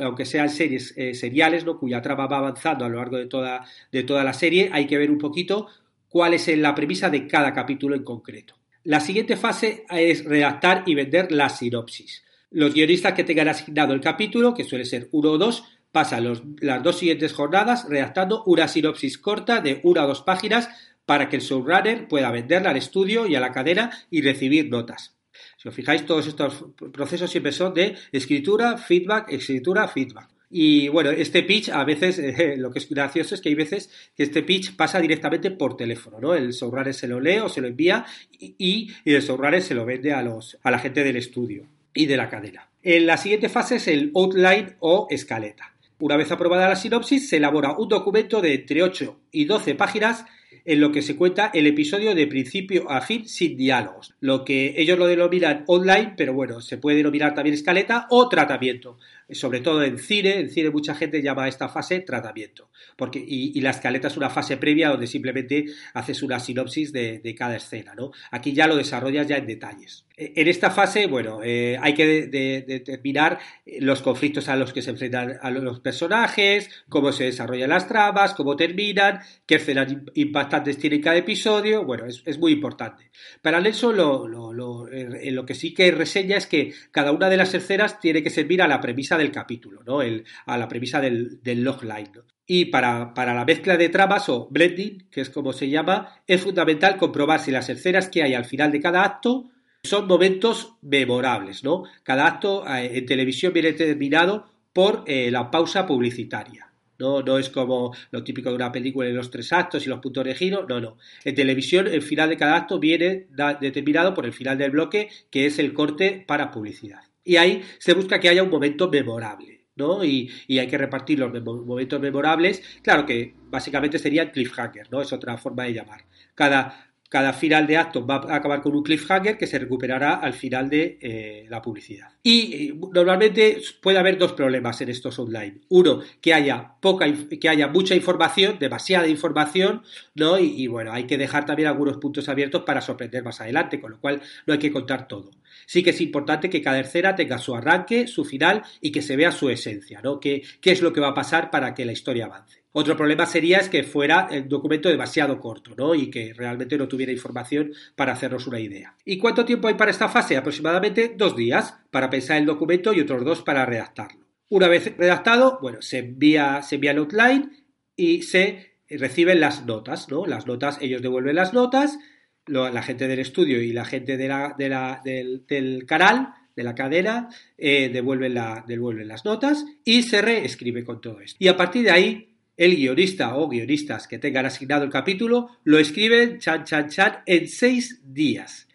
aunque 0.00 0.24
sean 0.24 0.48
series 0.48 0.94
eh, 0.96 1.14
seriales, 1.14 1.64
¿no? 1.64 1.78
cuya 1.78 2.00
trama 2.00 2.26
va 2.26 2.38
avanzando 2.38 2.84
a 2.84 2.88
lo 2.88 2.98
largo 2.98 3.16
de 3.16 3.26
toda, 3.26 3.64
de 3.90 4.04
toda 4.04 4.22
la 4.22 4.32
serie, 4.32 4.70
hay 4.72 4.86
que 4.86 4.98
ver 4.98 5.10
un 5.10 5.18
poquito 5.18 5.66
cuál 6.08 6.34
es 6.34 6.48
la 6.56 6.74
premisa 6.74 7.10
de 7.10 7.26
cada 7.26 7.52
capítulo 7.52 7.96
en 7.96 8.04
concreto. 8.04 8.57
La 8.88 9.00
siguiente 9.00 9.36
fase 9.36 9.84
es 9.90 10.24
redactar 10.24 10.84
y 10.86 10.94
vender 10.94 11.30
la 11.30 11.50
sinopsis. 11.50 12.24
Los 12.50 12.72
guionistas 12.72 13.12
que 13.12 13.22
tengan 13.22 13.48
asignado 13.48 13.92
el 13.92 14.00
capítulo, 14.00 14.54
que 14.54 14.64
suele 14.64 14.86
ser 14.86 15.10
uno 15.12 15.32
o 15.32 15.36
dos, 15.36 15.64
pasan 15.92 16.56
las 16.62 16.82
dos 16.82 16.98
siguientes 16.98 17.34
jornadas 17.34 17.86
redactando 17.86 18.44
una 18.46 18.66
sinopsis 18.66 19.18
corta 19.18 19.60
de 19.60 19.82
una 19.82 20.04
o 20.04 20.06
dos 20.06 20.22
páginas 20.22 20.70
para 21.04 21.28
que 21.28 21.36
el 21.36 21.42
showrunner 21.42 22.08
pueda 22.08 22.30
venderla 22.30 22.70
al 22.70 22.78
estudio 22.78 23.26
y 23.26 23.34
a 23.34 23.40
la 23.40 23.52
cadena 23.52 23.90
y 24.08 24.22
recibir 24.22 24.70
notas. 24.70 25.18
Si 25.58 25.68
os 25.68 25.74
fijáis, 25.74 26.06
todos 26.06 26.26
estos 26.26 26.64
procesos 26.90 27.30
siempre 27.30 27.52
son 27.52 27.74
de 27.74 27.94
escritura, 28.10 28.78
feedback, 28.78 29.30
escritura, 29.30 29.86
feedback. 29.86 30.30
Y 30.50 30.88
bueno, 30.88 31.10
este 31.10 31.42
pitch 31.42 31.68
a 31.68 31.84
veces, 31.84 32.18
lo 32.58 32.70
que 32.70 32.78
es 32.78 32.88
gracioso 32.88 33.34
es 33.34 33.40
que 33.40 33.50
hay 33.50 33.54
veces 33.54 33.90
que 34.16 34.22
este 34.22 34.42
pitch 34.42 34.76
pasa 34.76 35.00
directamente 35.00 35.50
por 35.50 35.76
teléfono, 35.76 36.18
¿no? 36.20 36.34
El 36.34 36.52
showrunner 36.52 36.94
se 36.94 37.08
lo 37.08 37.20
lee 37.20 37.38
o 37.38 37.48
se 37.48 37.60
lo 37.60 37.68
envía 37.68 38.06
y, 38.38 38.90
el 39.04 39.22
showrunner 39.22 39.62
se 39.62 39.74
lo 39.74 39.84
vende 39.84 40.12
a, 40.12 40.22
los, 40.22 40.58
a 40.62 40.70
la 40.70 40.78
gente 40.78 41.04
del 41.04 41.16
estudio 41.16 41.66
y 41.92 42.06
de 42.06 42.16
la 42.16 42.28
cadena. 42.28 42.68
En 42.82 43.06
la 43.06 43.16
siguiente 43.16 43.48
fase 43.48 43.76
es 43.76 43.88
el 43.88 44.12
outline 44.14 44.76
o 44.80 45.06
escaleta. 45.10 45.74
Una 46.00 46.16
vez 46.16 46.30
aprobada 46.30 46.68
la 46.68 46.76
sinopsis, 46.76 47.28
se 47.28 47.38
elabora 47.38 47.72
un 47.76 47.88
documento 47.88 48.40
de 48.40 48.54
entre 48.54 48.84
8 48.84 49.20
y 49.32 49.46
12 49.46 49.74
páginas 49.74 50.24
en 50.64 50.80
lo 50.80 50.92
que 50.92 51.02
se 51.02 51.16
cuenta 51.16 51.50
el 51.52 51.66
episodio 51.66 52.14
de 52.14 52.26
principio 52.26 52.90
a 52.90 53.00
fin 53.00 53.26
sin 53.26 53.56
diálogos, 53.56 54.14
lo 54.20 54.44
que 54.44 54.74
ellos 54.76 54.98
lo 54.98 55.06
denominan 55.06 55.64
online, 55.66 56.14
pero 56.16 56.34
bueno, 56.34 56.60
se 56.60 56.78
puede 56.78 56.98
denominar 56.98 57.34
también 57.34 57.54
escaleta 57.54 58.06
o 58.10 58.28
tratamiento, 58.28 58.98
sobre 59.30 59.60
todo 59.60 59.82
en 59.82 59.98
cine, 59.98 60.40
en 60.40 60.50
cine 60.50 60.70
mucha 60.70 60.94
gente 60.94 61.22
llama 61.22 61.44
a 61.44 61.48
esta 61.48 61.68
fase 61.68 62.00
tratamiento, 62.00 62.70
porque, 62.96 63.22
y, 63.26 63.58
la 63.60 63.70
escaleta 63.70 64.08
es 64.08 64.16
una 64.16 64.30
fase 64.30 64.56
previa 64.56 64.88
donde 64.88 65.06
simplemente 65.06 65.66
haces 65.94 66.22
una 66.22 66.40
sinopsis 66.40 66.92
de, 66.92 67.34
cada 67.36 67.56
escena, 67.56 67.94
¿no? 67.94 68.10
Aquí 68.30 68.52
ya 68.52 68.66
lo 68.66 68.74
desarrollas 68.74 69.28
ya 69.28 69.36
en 69.36 69.46
detalles. 69.46 70.06
E, 70.16 70.32
en 70.36 70.48
esta 70.48 70.70
fase, 70.70 71.06
bueno, 71.06 71.40
eh, 71.44 71.76
hay 71.80 71.94
que 71.94 72.26
determinar 72.26 73.38
los 73.80 74.02
conflictos 74.02 74.48
a 74.48 74.56
los 74.56 74.72
que 74.72 74.82
se 74.82 74.90
enfrentan 74.90 75.38
a 75.40 75.50
los 75.50 75.80
personajes, 75.80 76.70
cómo 76.88 77.12
se 77.12 77.24
desarrollan 77.24 77.68
las 77.68 77.86
tramas, 77.86 78.34
cómo 78.34 78.56
terminan, 78.56 79.20
qué 79.46 79.56
escenas 79.56 79.94
impactantes 80.14 80.78
tiene 80.78 81.00
cada 81.00 81.16
episodio, 81.16 81.84
bueno, 81.84 82.06
es, 82.06 82.38
muy 82.38 82.52
importante. 82.52 83.10
Para 83.42 83.60
Nelson, 83.60 83.96
lo, 83.96 84.26
lo, 84.26 84.88
eh, 84.88 85.30
lo 85.30 85.44
que 85.44 85.54
sí 85.54 85.74
que 85.74 85.90
reseña 85.90 86.36
es 86.36 86.46
que 86.46 86.72
cada 86.90 87.12
una 87.12 87.28
de 87.28 87.36
las 87.36 87.52
escenas 87.52 88.00
tiene 88.00 88.22
que 88.22 88.30
servir 88.30 88.62
a 88.62 88.68
la 88.68 88.80
premisa 88.80 89.17
del 89.18 89.30
capítulo, 89.30 89.82
¿no? 89.84 90.00
El, 90.00 90.24
a 90.46 90.56
la 90.56 90.68
premisa 90.68 91.00
del, 91.00 91.42
del 91.42 91.62
logline. 91.62 92.12
Y 92.46 92.66
para, 92.66 93.12
para, 93.12 93.34
la 93.34 93.44
mezcla 93.44 93.76
de 93.76 93.90
tramas 93.90 94.30
o 94.30 94.48
blending, 94.50 95.06
que 95.10 95.20
es 95.20 95.28
como 95.28 95.52
se 95.52 95.68
llama, 95.68 96.22
es 96.26 96.40
fundamental 96.40 96.96
comprobar 96.96 97.40
si 97.40 97.50
las 97.50 97.68
escenas 97.68 98.08
que 98.08 98.22
hay 98.22 98.32
al 98.32 98.46
final 98.46 98.72
de 98.72 98.80
cada 98.80 99.04
acto 99.04 99.50
son 99.82 100.06
momentos 100.06 100.74
memorables, 100.80 101.62
¿no? 101.62 101.84
Cada 102.02 102.26
acto 102.26 102.66
eh, 102.66 102.98
en 102.98 103.06
televisión 103.06 103.52
viene 103.52 103.72
determinado 103.72 104.46
por 104.72 105.04
eh, 105.06 105.30
la 105.30 105.50
pausa 105.50 105.86
publicitaria. 105.86 106.72
No, 106.98 107.22
no 107.22 107.38
es 107.38 107.48
como 107.48 107.94
lo 108.10 108.24
típico 108.24 108.48
de 108.48 108.56
una 108.56 108.72
película 108.72 109.08
en 109.08 109.14
los 109.14 109.30
tres 109.30 109.52
actos 109.52 109.86
y 109.86 109.88
los 109.88 110.00
puntos 110.00 110.24
de 110.24 110.34
giro. 110.34 110.66
No, 110.68 110.80
no. 110.80 110.96
En 111.24 111.34
televisión, 111.34 111.86
el 111.86 112.02
final 112.02 112.28
de 112.28 112.36
cada 112.36 112.56
acto 112.56 112.80
viene 112.80 113.26
determinado 113.60 114.14
por 114.14 114.26
el 114.26 114.32
final 114.32 114.58
del 114.58 114.72
bloque, 114.72 115.08
que 115.30 115.46
es 115.46 115.58
el 115.60 115.72
corte 115.74 116.24
para 116.26 116.50
publicidad. 116.50 117.07
Y 117.28 117.36
ahí 117.36 117.62
se 117.78 117.92
busca 117.92 118.18
que 118.18 118.30
haya 118.30 118.42
un 118.42 118.48
momento 118.48 118.88
memorable. 118.88 119.58
¿no? 119.76 120.02
Y, 120.02 120.30
hay 120.58 120.66
que 120.66 120.78
repartir 120.78 121.18
los 121.18 121.30
momentos 121.44 122.00
memorables. 122.00 122.62
Claro 122.82 123.04
que 123.04 123.34
básicamente 123.50 123.98
sería 123.98 124.32
cliffhanger, 124.32 124.90
¿no? 124.90 125.02
Es 125.02 125.12
otra 125.12 125.36
forma 125.36 125.64
de 125.64 125.74
llamar. 125.74 126.06
Cada, 126.34 126.90
cada 127.10 127.34
final 127.34 127.66
de 127.66 127.76
acto 127.76 128.06
va 128.06 128.16
a 128.16 128.36
acabar 128.36 128.62
con 128.62 128.74
un 128.74 128.82
cliffhanger 128.82 129.36
que 129.36 129.46
se 129.46 129.58
recuperará 129.58 130.14
al 130.14 130.32
final 130.32 130.70
de 130.70 130.98
eh, 131.02 131.46
la 131.50 131.60
publicidad. 131.60 132.08
Y 132.22 132.72
normalmente 132.92 133.58
puede 133.82 133.98
haber 133.98 134.16
dos 134.16 134.32
problemas 134.32 134.80
en 134.80 134.88
estos 134.88 135.18
online. 135.18 135.60
Uno, 135.68 136.00
que 136.22 136.32
haya 136.32 136.72
poca, 136.80 137.06
que 137.40 137.48
haya 137.50 137.68
mucha 137.68 137.94
información, 137.94 138.56
demasiada 138.58 139.06
información, 139.06 139.82
¿no? 140.14 140.38
Y, 140.38 140.62
y, 140.62 140.66
bueno, 140.66 140.92
hay 140.92 141.04
que 141.04 141.18
dejar 141.18 141.44
también 141.44 141.68
algunos 141.68 141.98
puntos 141.98 142.28
abiertos 142.30 142.62
para 142.62 142.80
sorprender 142.80 143.22
más 143.22 143.40
adelante, 143.42 143.80
con 143.80 143.92
lo 143.92 144.00
cual 144.00 144.22
no 144.46 144.54
hay 144.54 144.58
que 144.58 144.72
contar 144.72 145.06
todo. 145.06 145.30
Sí 145.66 145.82
que 145.82 145.90
es 145.90 146.00
importante 146.00 146.50
que 146.50 146.62
cada 146.62 146.80
escena 146.80 147.14
tenga 147.14 147.38
su 147.38 147.54
arranque, 147.54 148.06
su 148.06 148.24
final 148.24 148.62
y 148.80 148.92
que 148.92 149.02
se 149.02 149.16
vea 149.16 149.32
su 149.32 149.50
esencia, 149.50 150.00
¿no? 150.02 150.20
¿Qué, 150.20 150.42
qué 150.60 150.72
es 150.72 150.82
lo 150.82 150.92
que 150.92 151.00
va 151.00 151.08
a 151.08 151.14
pasar 151.14 151.50
para 151.50 151.74
que 151.74 151.84
la 151.84 151.92
historia 151.92 152.26
avance? 152.26 152.62
Otro 152.72 152.96
problema 152.96 153.26
sería 153.26 153.58
es 153.58 153.68
que 153.68 153.82
fuera 153.82 154.28
el 154.30 154.48
documento 154.48 154.88
demasiado 154.88 155.40
corto, 155.40 155.74
¿no? 155.76 155.94
Y 155.94 156.10
que 156.10 156.32
realmente 156.34 156.78
no 156.78 156.86
tuviera 156.86 157.10
información 157.10 157.72
para 157.96 158.12
hacernos 158.12 158.46
una 158.46 158.60
idea. 158.60 158.94
¿Y 159.04 159.18
cuánto 159.18 159.44
tiempo 159.44 159.68
hay 159.68 159.74
para 159.74 159.90
esta 159.90 160.08
fase? 160.08 160.36
Aproximadamente 160.36 161.14
dos 161.16 161.34
días 161.34 161.74
para 161.90 162.10
pensar 162.10 162.36
el 162.36 162.46
documento 162.46 162.92
y 162.92 163.00
otros 163.00 163.24
dos 163.24 163.42
para 163.42 163.66
redactarlo. 163.66 164.26
Una 164.50 164.68
vez 164.68 164.96
redactado, 164.96 165.58
bueno, 165.60 165.82
se 165.82 165.98
envía, 165.98 166.62
se 166.62 166.76
envía 166.76 166.92
el 166.92 166.98
outline 166.98 167.50
y 167.96 168.22
se 168.22 168.78
reciben 168.88 169.40
las 169.40 169.66
notas, 169.66 170.08
¿no? 170.08 170.26
Las 170.26 170.46
notas, 170.46 170.78
ellos 170.80 171.02
devuelven 171.02 171.36
las 171.36 171.52
notas, 171.52 171.98
la 172.48 172.82
gente 172.82 173.06
del 173.08 173.18
estudio 173.20 173.60
y 173.62 173.72
la 173.72 173.84
gente 173.84 174.16
de 174.16 174.28
la, 174.28 175.00
del, 175.04 175.84
canal, 175.86 176.34
de 176.56 176.62
la 176.62 176.74
cadena, 176.74 177.28
eh, 177.56 177.90
devuelven, 177.92 178.34
la, 178.34 178.64
devuelven 178.66 179.08
las 179.08 179.24
notas 179.24 179.64
y 179.84 180.02
se 180.02 180.22
reescribe 180.22 180.84
con 180.84 181.00
todo 181.00 181.20
esto. 181.20 181.36
Y 181.38 181.48
a 181.48 181.56
partir 181.56 181.84
de 181.84 181.90
ahí 181.90 182.28
el 182.56 182.74
guionista 182.74 183.36
o 183.36 183.48
guionistas 183.48 184.08
que 184.08 184.18
tengan 184.18 184.44
asignado 184.44 184.84
el 184.84 184.90
capítulo 184.90 185.48
lo 185.62 185.78
escriben 185.78 186.40
chan 186.40 186.64
chan 186.64 186.88
chan 186.88 187.18
en 187.24 187.46
seis 187.46 188.00
días. 188.04 188.66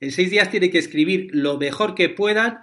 En 0.00 0.10
seis 0.10 0.30
días 0.30 0.50
tienen 0.50 0.70
que 0.70 0.78
escribir 0.78 1.30
lo 1.32 1.56
mejor 1.56 1.94
que 1.94 2.08
puedan 2.08 2.58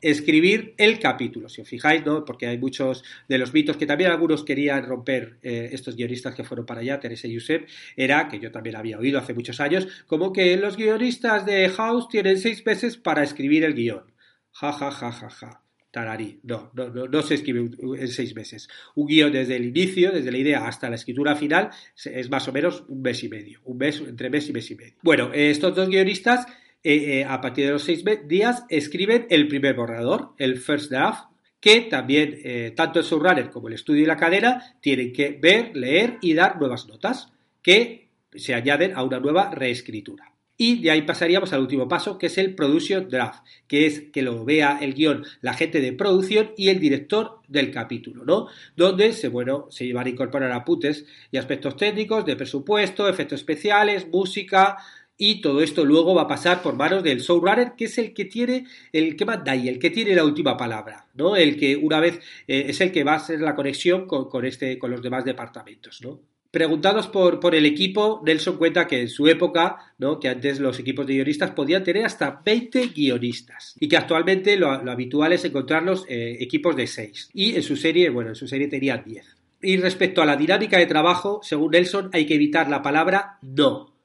escribir 0.00 0.74
el 0.76 0.98
capítulo, 0.98 1.48
si 1.48 1.60
os 1.60 1.68
fijáis, 1.68 2.04
¿no? 2.04 2.24
Porque 2.24 2.46
hay 2.46 2.58
muchos 2.58 3.04
de 3.28 3.38
los 3.38 3.52
mitos 3.52 3.76
que 3.76 3.86
también 3.86 4.10
algunos 4.10 4.44
querían 4.44 4.84
romper 4.84 5.38
eh, 5.42 5.70
estos 5.72 5.96
guionistas 5.96 6.34
que 6.34 6.44
fueron 6.44 6.66
para 6.66 6.80
allá, 6.80 7.00
Teresa 7.00 7.26
y 7.26 7.34
Josep, 7.34 7.68
era, 7.96 8.28
que 8.28 8.38
yo 8.38 8.52
también 8.52 8.76
había 8.76 8.98
oído 8.98 9.18
hace 9.18 9.34
muchos 9.34 9.60
años, 9.60 9.86
como 10.06 10.32
que 10.32 10.56
los 10.56 10.76
guionistas 10.76 11.44
de 11.46 11.68
House 11.68 12.08
tienen 12.08 12.38
seis 12.38 12.64
meses 12.64 12.96
para 12.96 13.22
escribir 13.22 13.64
el 13.64 13.74
guion. 13.74 14.04
Ja, 14.52 14.72
ja, 14.72 14.90
ja, 14.90 15.12
ja, 15.12 15.30
ja. 15.30 15.62
Tararí. 15.90 16.40
No, 16.42 16.70
no, 16.74 16.90
no, 16.90 17.06
no 17.06 17.22
se 17.22 17.34
escribe 17.34 17.60
en 17.60 18.08
seis 18.08 18.34
meses. 18.34 18.68
Un 18.94 19.06
guion 19.06 19.32
desde 19.32 19.56
el 19.56 19.64
inicio, 19.64 20.12
desde 20.12 20.30
la 20.30 20.38
idea 20.38 20.66
hasta 20.66 20.90
la 20.90 20.96
escritura 20.96 21.34
final, 21.34 21.70
es 22.04 22.28
más 22.28 22.46
o 22.46 22.52
menos 22.52 22.84
un 22.88 23.00
mes 23.00 23.22
y 23.24 23.28
medio. 23.28 23.60
Un 23.64 23.78
mes, 23.78 24.00
entre 24.00 24.28
mes 24.28 24.48
y 24.48 24.52
mes 24.52 24.70
y 24.70 24.74
medio. 24.74 24.94
Bueno, 25.02 25.30
estos 25.32 25.74
dos 25.74 25.88
guionistas, 25.88 26.46
eh, 26.90 27.20
eh, 27.20 27.24
a 27.24 27.38
partir 27.42 27.66
de 27.66 27.72
los 27.72 27.82
seis 27.82 28.02
días, 28.26 28.64
escriben 28.70 29.26
el 29.28 29.46
primer 29.46 29.74
borrador, 29.74 30.32
el 30.38 30.56
first 30.56 30.90
draft, 30.90 31.28
que 31.60 31.82
también 31.82 32.40
eh, 32.42 32.72
tanto 32.74 32.98
el 32.98 33.04
subrunner 33.04 33.50
como 33.50 33.68
el 33.68 33.74
estudio 33.74 34.04
y 34.04 34.06
la 34.06 34.16
cadena 34.16 34.74
tienen 34.80 35.12
que 35.12 35.38
ver, 35.38 35.76
leer 35.76 36.16
y 36.22 36.32
dar 36.32 36.58
nuevas 36.58 36.86
notas 36.88 37.30
que 37.60 38.08
se 38.34 38.54
añaden 38.54 38.96
a 38.96 39.02
una 39.02 39.20
nueva 39.20 39.50
reescritura. 39.50 40.32
Y 40.60 40.80
de 40.80 40.90
ahí 40.90 41.02
pasaríamos 41.02 41.52
al 41.52 41.60
último 41.60 41.86
paso, 41.86 42.16
que 42.16 42.26
es 42.26 42.36
el 42.38 42.54
production 42.56 43.08
draft, 43.08 43.44
que 43.68 43.86
es 43.86 44.00
que 44.12 44.22
lo 44.22 44.44
vea 44.44 44.78
el 44.80 44.94
guion 44.94 45.24
la 45.40 45.52
gente 45.52 45.80
de 45.80 45.92
producción 45.92 46.52
y 46.56 46.70
el 46.70 46.80
director 46.80 47.40
del 47.46 47.70
capítulo, 47.70 48.24
¿no? 48.24 48.48
Donde 48.76 49.12
se, 49.12 49.28
bueno, 49.28 49.66
se 49.70 49.92
van 49.92 50.06
a 50.06 50.10
incorporar 50.10 50.50
apuntes 50.50 51.06
y 51.30 51.36
aspectos 51.36 51.76
técnicos 51.76 52.26
de 52.26 52.34
presupuesto, 52.34 53.08
efectos 53.08 53.38
especiales, 53.38 54.08
música, 54.08 54.78
y 55.18 55.40
todo 55.40 55.60
esto 55.60 55.84
luego 55.84 56.14
va 56.14 56.22
a 56.22 56.28
pasar 56.28 56.62
por 56.62 56.76
manos 56.76 57.02
del 57.02 57.20
showrunner, 57.20 57.72
que 57.76 57.86
es 57.86 57.98
el 57.98 58.14
que 58.14 58.24
tiene, 58.24 58.66
el 58.92 59.16
que 59.16 59.24
manda 59.24 59.54
y 59.54 59.68
el 59.68 59.78
que 59.78 59.90
tiene 59.90 60.14
la 60.14 60.24
última 60.24 60.56
palabra, 60.56 61.08
¿no? 61.14 61.36
El 61.36 61.58
que 61.58 61.76
una 61.76 62.00
vez 62.00 62.20
eh, 62.46 62.66
es 62.68 62.80
el 62.80 62.92
que 62.92 63.04
va 63.04 63.14
a 63.14 63.16
hacer 63.16 63.40
la 63.40 63.56
conexión 63.56 64.06
con, 64.06 64.44
este, 64.46 64.78
con 64.78 64.92
los 64.92 65.02
demás 65.02 65.24
departamentos, 65.24 66.00
¿no? 66.02 66.20
Preguntados 66.50 67.08
por, 67.08 67.40
por, 67.40 67.54
el 67.54 67.66
equipo, 67.66 68.22
Nelson 68.24 68.56
cuenta 68.56 68.86
que 68.86 69.02
en 69.02 69.10
su 69.10 69.28
época, 69.28 69.92
¿no? 69.98 70.18
que 70.18 70.30
antes 70.30 70.58
los 70.60 70.78
equipos 70.78 71.06
de 71.06 71.12
guionistas 71.12 71.50
podían 71.50 71.84
tener 71.84 72.06
hasta 72.06 72.40
20 72.42 72.86
guionistas 72.86 73.74
y 73.78 73.86
que 73.86 73.98
actualmente 73.98 74.56
lo, 74.56 74.70
habitual 74.70 75.34
es 75.34 75.44
encontrarlos 75.44 76.06
eh, 76.08 76.38
equipos 76.40 76.74
de 76.74 76.86
6. 76.86 77.30
Y 77.34 77.56
en 77.56 77.62
su 77.62 77.76
serie, 77.76 78.08
bueno, 78.08 78.30
en 78.30 78.34
su 78.34 78.48
serie 78.48 78.66
tenían 78.66 79.04
10. 79.04 79.36
Y 79.60 79.76
respecto 79.76 80.22
a 80.22 80.26
la 80.26 80.36
dinámica 80.36 80.78
de 80.78 80.86
trabajo, 80.86 81.40
según 81.42 81.72
Nelson, 81.72 82.08
hay 82.14 82.24
que 82.24 82.36
evitar 82.36 82.70
la 82.70 82.80
palabra 82.80 83.38
no, 83.42 83.97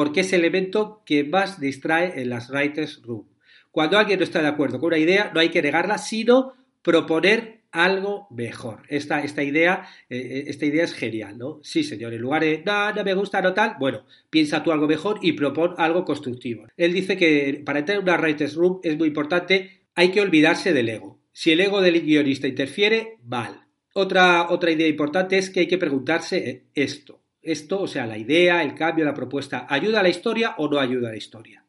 porque 0.00 0.20
es 0.20 0.32
el 0.32 0.40
elemento 0.40 1.02
que 1.04 1.24
más 1.24 1.60
distrae 1.60 2.22
en 2.22 2.30
las 2.30 2.48
writers 2.48 3.02
room. 3.02 3.28
Cuando 3.70 3.98
alguien 3.98 4.18
no 4.18 4.24
está 4.24 4.40
de 4.40 4.48
acuerdo 4.48 4.80
con 4.80 4.86
una 4.86 4.96
idea, 4.96 5.30
no 5.34 5.40
hay 5.40 5.50
que 5.50 5.60
negarla, 5.60 5.98
sino 5.98 6.54
proponer 6.80 7.64
algo 7.70 8.26
mejor. 8.30 8.80
Esta, 8.88 9.20
esta, 9.20 9.42
idea, 9.42 9.86
eh, 10.08 10.16
eh, 10.16 10.44
esta 10.46 10.64
idea 10.64 10.84
es 10.84 10.94
genial, 10.94 11.36
¿no? 11.36 11.60
Sí, 11.62 11.84
señor, 11.84 12.14
en 12.14 12.22
lugar 12.22 12.40
de 12.44 12.62
no, 12.64 12.94
no 12.94 13.04
me 13.04 13.12
gusta, 13.12 13.42
no 13.42 13.52
tal, 13.52 13.74
bueno, 13.78 14.06
piensa 14.30 14.62
tú 14.62 14.72
algo 14.72 14.88
mejor 14.88 15.18
y 15.20 15.32
propon 15.32 15.74
algo 15.76 16.06
constructivo. 16.06 16.66
Él 16.78 16.94
dice 16.94 17.18
que 17.18 17.60
para 17.62 17.80
entrar 17.80 17.98
en 17.98 18.04
una 18.04 18.16
writer's 18.16 18.54
room 18.54 18.80
es 18.82 18.96
muy 18.96 19.08
importante, 19.08 19.82
hay 19.94 20.12
que 20.12 20.22
olvidarse 20.22 20.72
del 20.72 20.88
ego. 20.88 21.20
Si 21.30 21.52
el 21.52 21.60
ego 21.60 21.82
del 21.82 22.00
guionista 22.00 22.48
interfiere, 22.48 23.18
mal. 23.22 23.66
Otra, 23.92 24.50
otra 24.50 24.70
idea 24.70 24.88
importante 24.88 25.36
es 25.36 25.50
que 25.50 25.60
hay 25.60 25.68
que 25.68 25.76
preguntarse 25.76 26.38
eh, 26.38 26.64
esto. 26.74 27.20
Esto, 27.42 27.80
o 27.80 27.86
sea, 27.86 28.06
la 28.06 28.18
idea, 28.18 28.62
el 28.62 28.74
cambio, 28.74 29.04
la 29.04 29.14
propuesta, 29.14 29.66
¿ayuda 29.68 30.00
a 30.00 30.02
la 30.02 30.08
historia 30.08 30.54
o 30.58 30.68
no 30.68 30.78
ayuda 30.78 31.08
a 31.08 31.12
la 31.12 31.16
historia? 31.16 31.64